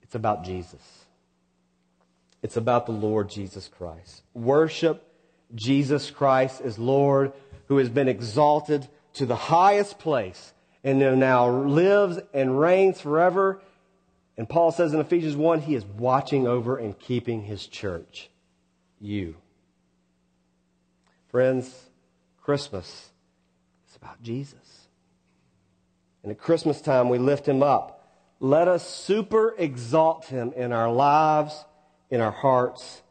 It's 0.03 0.15
about 0.15 0.45
Jesus. 0.45 0.83
It's 2.43 2.57
about 2.57 2.87
the 2.87 2.93
Lord 2.93 3.31
Jesus 3.31 3.69
Christ. 3.69 4.23
Worship 4.35 5.03
Jesus 5.55 6.11
Christ 6.11 6.61
as 6.61 6.79
Lord 6.79 7.33
who 7.69 7.79
has 7.79 7.89
been 7.89 8.09
exalted 8.09 8.87
to 9.15 9.27
the 9.27 9.37
highest 9.37 9.99
place 9.99 10.53
and 10.85 10.99
now 11.19 11.49
lives 11.49 12.19
and 12.35 12.61
reigns 12.61 13.01
forever. 13.01 13.61
And 14.39 14.49
Paul 14.49 14.71
says 14.71 14.93
in 14.93 15.01
Ephesians 15.01 15.37
1, 15.37 15.63
he 15.63 15.75
is 15.75 15.85
watching 15.85 16.47
over 16.47 16.77
and 16.77 16.99
keeping 16.99 17.43
his 17.43 17.67
church. 17.67 18.29
You. 19.01 19.37
Friends, 21.29 21.75
Christmas 22.43 23.11
is 23.89 23.97
about 23.97 24.23
Jesus. 24.23 24.89
And 26.23 26.31
at 26.31 26.39
Christmas 26.39 26.81
time, 26.81 27.09
we 27.09 27.19
lift 27.19 27.47
him 27.47 27.63
up. 27.63 27.93
Let 28.41 28.69
us 28.69 28.87
super 28.87 29.55
exalt 29.57 30.27
him 30.27 30.53
in 30.55 30.73
our 30.73 30.93
lives 30.93 31.65
in 32.11 32.21
our 32.21 32.31
hearts. 32.31 33.03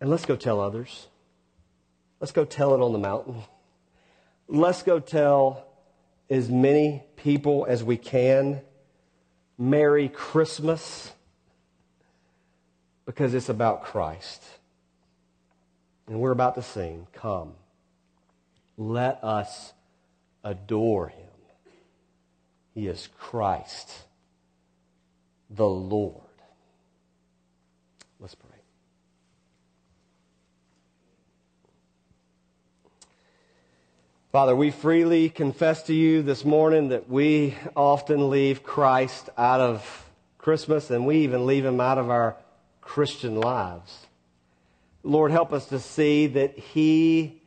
And 0.00 0.10
let's 0.10 0.26
go 0.26 0.36
tell 0.36 0.60
others. 0.60 1.08
Let's 2.20 2.32
go 2.32 2.44
tell 2.44 2.74
it 2.74 2.80
on 2.80 2.92
the 2.92 2.98
mountain. 2.98 3.42
Let's 4.48 4.82
go 4.82 5.00
tell 5.00 5.66
as 6.30 6.48
many 6.48 7.02
people 7.16 7.66
as 7.68 7.82
we 7.82 7.96
can 7.96 8.60
Merry 9.58 10.08
Christmas 10.08 11.12
because 13.06 13.34
it's 13.34 13.48
about 13.48 13.84
Christ. 13.84 14.42
And 16.06 16.20
we're 16.20 16.32
about 16.32 16.54
to 16.56 16.62
sing, 16.62 17.06
Come. 17.12 17.54
Let 18.76 19.22
us 19.22 19.72
adore 20.42 21.08
him. 21.08 21.28
He 22.74 22.86
is 22.86 23.08
Christ, 23.18 23.92
the 25.50 25.68
Lord. 25.68 26.20
Let's 28.18 28.34
pray. 28.34 28.51
Father, 34.32 34.56
we 34.56 34.70
freely 34.70 35.28
confess 35.28 35.82
to 35.82 35.92
you 35.92 36.22
this 36.22 36.42
morning 36.42 36.88
that 36.88 37.06
we 37.06 37.54
often 37.76 38.30
leave 38.30 38.62
Christ 38.62 39.28
out 39.36 39.60
of 39.60 40.10
Christmas 40.38 40.90
and 40.90 41.04
we 41.04 41.18
even 41.18 41.44
leave 41.44 41.66
him 41.66 41.82
out 41.82 41.98
of 41.98 42.08
our 42.08 42.36
Christian 42.80 43.38
lives. 43.38 44.06
Lord, 45.02 45.32
help 45.32 45.52
us 45.52 45.66
to 45.66 45.78
see 45.78 46.28
that 46.28 46.58
he 46.58 47.42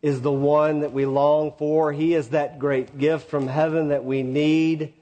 is 0.00 0.20
the 0.20 0.30
one 0.30 0.82
that 0.82 0.92
we 0.92 1.06
long 1.06 1.54
for. 1.58 1.92
He 1.92 2.14
is 2.14 2.28
that 2.28 2.60
great 2.60 2.96
gift 2.98 3.28
from 3.28 3.48
heaven 3.48 3.88
that 3.88 4.04
we 4.04 4.22
need. 4.22 4.92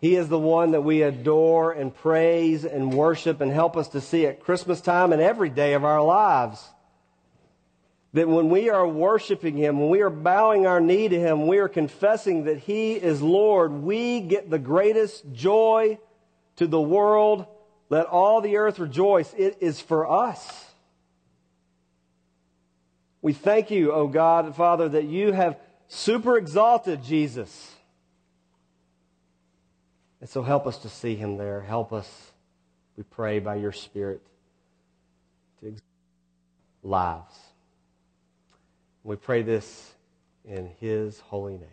He 0.00 0.16
is 0.16 0.28
the 0.28 0.40
one 0.40 0.72
that 0.72 0.82
we 0.82 1.02
adore 1.02 1.70
and 1.70 1.94
praise 1.94 2.64
and 2.64 2.92
worship 2.92 3.40
and 3.40 3.52
help 3.52 3.76
us 3.76 3.86
to 3.90 4.00
see 4.00 4.26
at 4.26 4.42
Christmas 4.42 4.80
time 4.80 5.12
and 5.12 5.22
every 5.22 5.50
day 5.50 5.74
of 5.74 5.84
our 5.84 6.02
lives. 6.02 6.68
That 8.14 8.28
when 8.28 8.48
we 8.48 8.70
are 8.70 8.86
worshiping 8.86 9.56
Him, 9.56 9.78
when 9.78 9.90
we 9.90 10.00
are 10.00 10.10
bowing 10.10 10.66
our 10.66 10.80
knee 10.80 11.08
to 11.08 11.18
Him, 11.18 11.46
we 11.46 11.58
are 11.58 11.68
confessing 11.68 12.44
that 12.44 12.58
He 12.58 12.94
is 12.94 13.20
Lord, 13.20 13.72
we 13.72 14.20
get 14.20 14.48
the 14.48 14.58
greatest 14.58 15.32
joy 15.32 15.98
to 16.56 16.66
the 16.66 16.80
world. 16.80 17.46
Let 17.90 18.06
all 18.06 18.40
the 18.40 18.56
earth 18.56 18.78
rejoice. 18.78 19.34
It 19.36 19.58
is 19.60 19.80
for 19.80 20.10
us. 20.10 20.64
We 23.20 23.32
thank 23.32 23.70
you, 23.70 23.92
O 23.92 24.06
God, 24.06 24.54
Father, 24.54 24.88
that 24.90 25.04
you 25.04 25.32
have 25.32 25.58
super 25.88 26.36
exalted 26.36 27.02
Jesus. 27.02 27.74
And 30.20 30.28
so 30.28 30.42
help 30.42 30.66
us 30.66 30.78
to 30.78 30.88
see 30.88 31.16
him 31.16 31.36
there. 31.36 31.60
Help 31.62 31.92
us, 31.92 32.08
we 32.96 33.02
pray, 33.02 33.40
by 33.40 33.56
your 33.56 33.72
Spirit 33.72 34.22
to 35.60 35.66
exalt 35.68 35.82
lives. 36.82 37.43
We 39.04 39.16
pray 39.16 39.42
this 39.42 39.92
in 40.46 40.66
his 40.80 41.20
holy 41.20 41.58
name. 41.58 41.68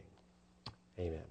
Amen. 1.00 1.31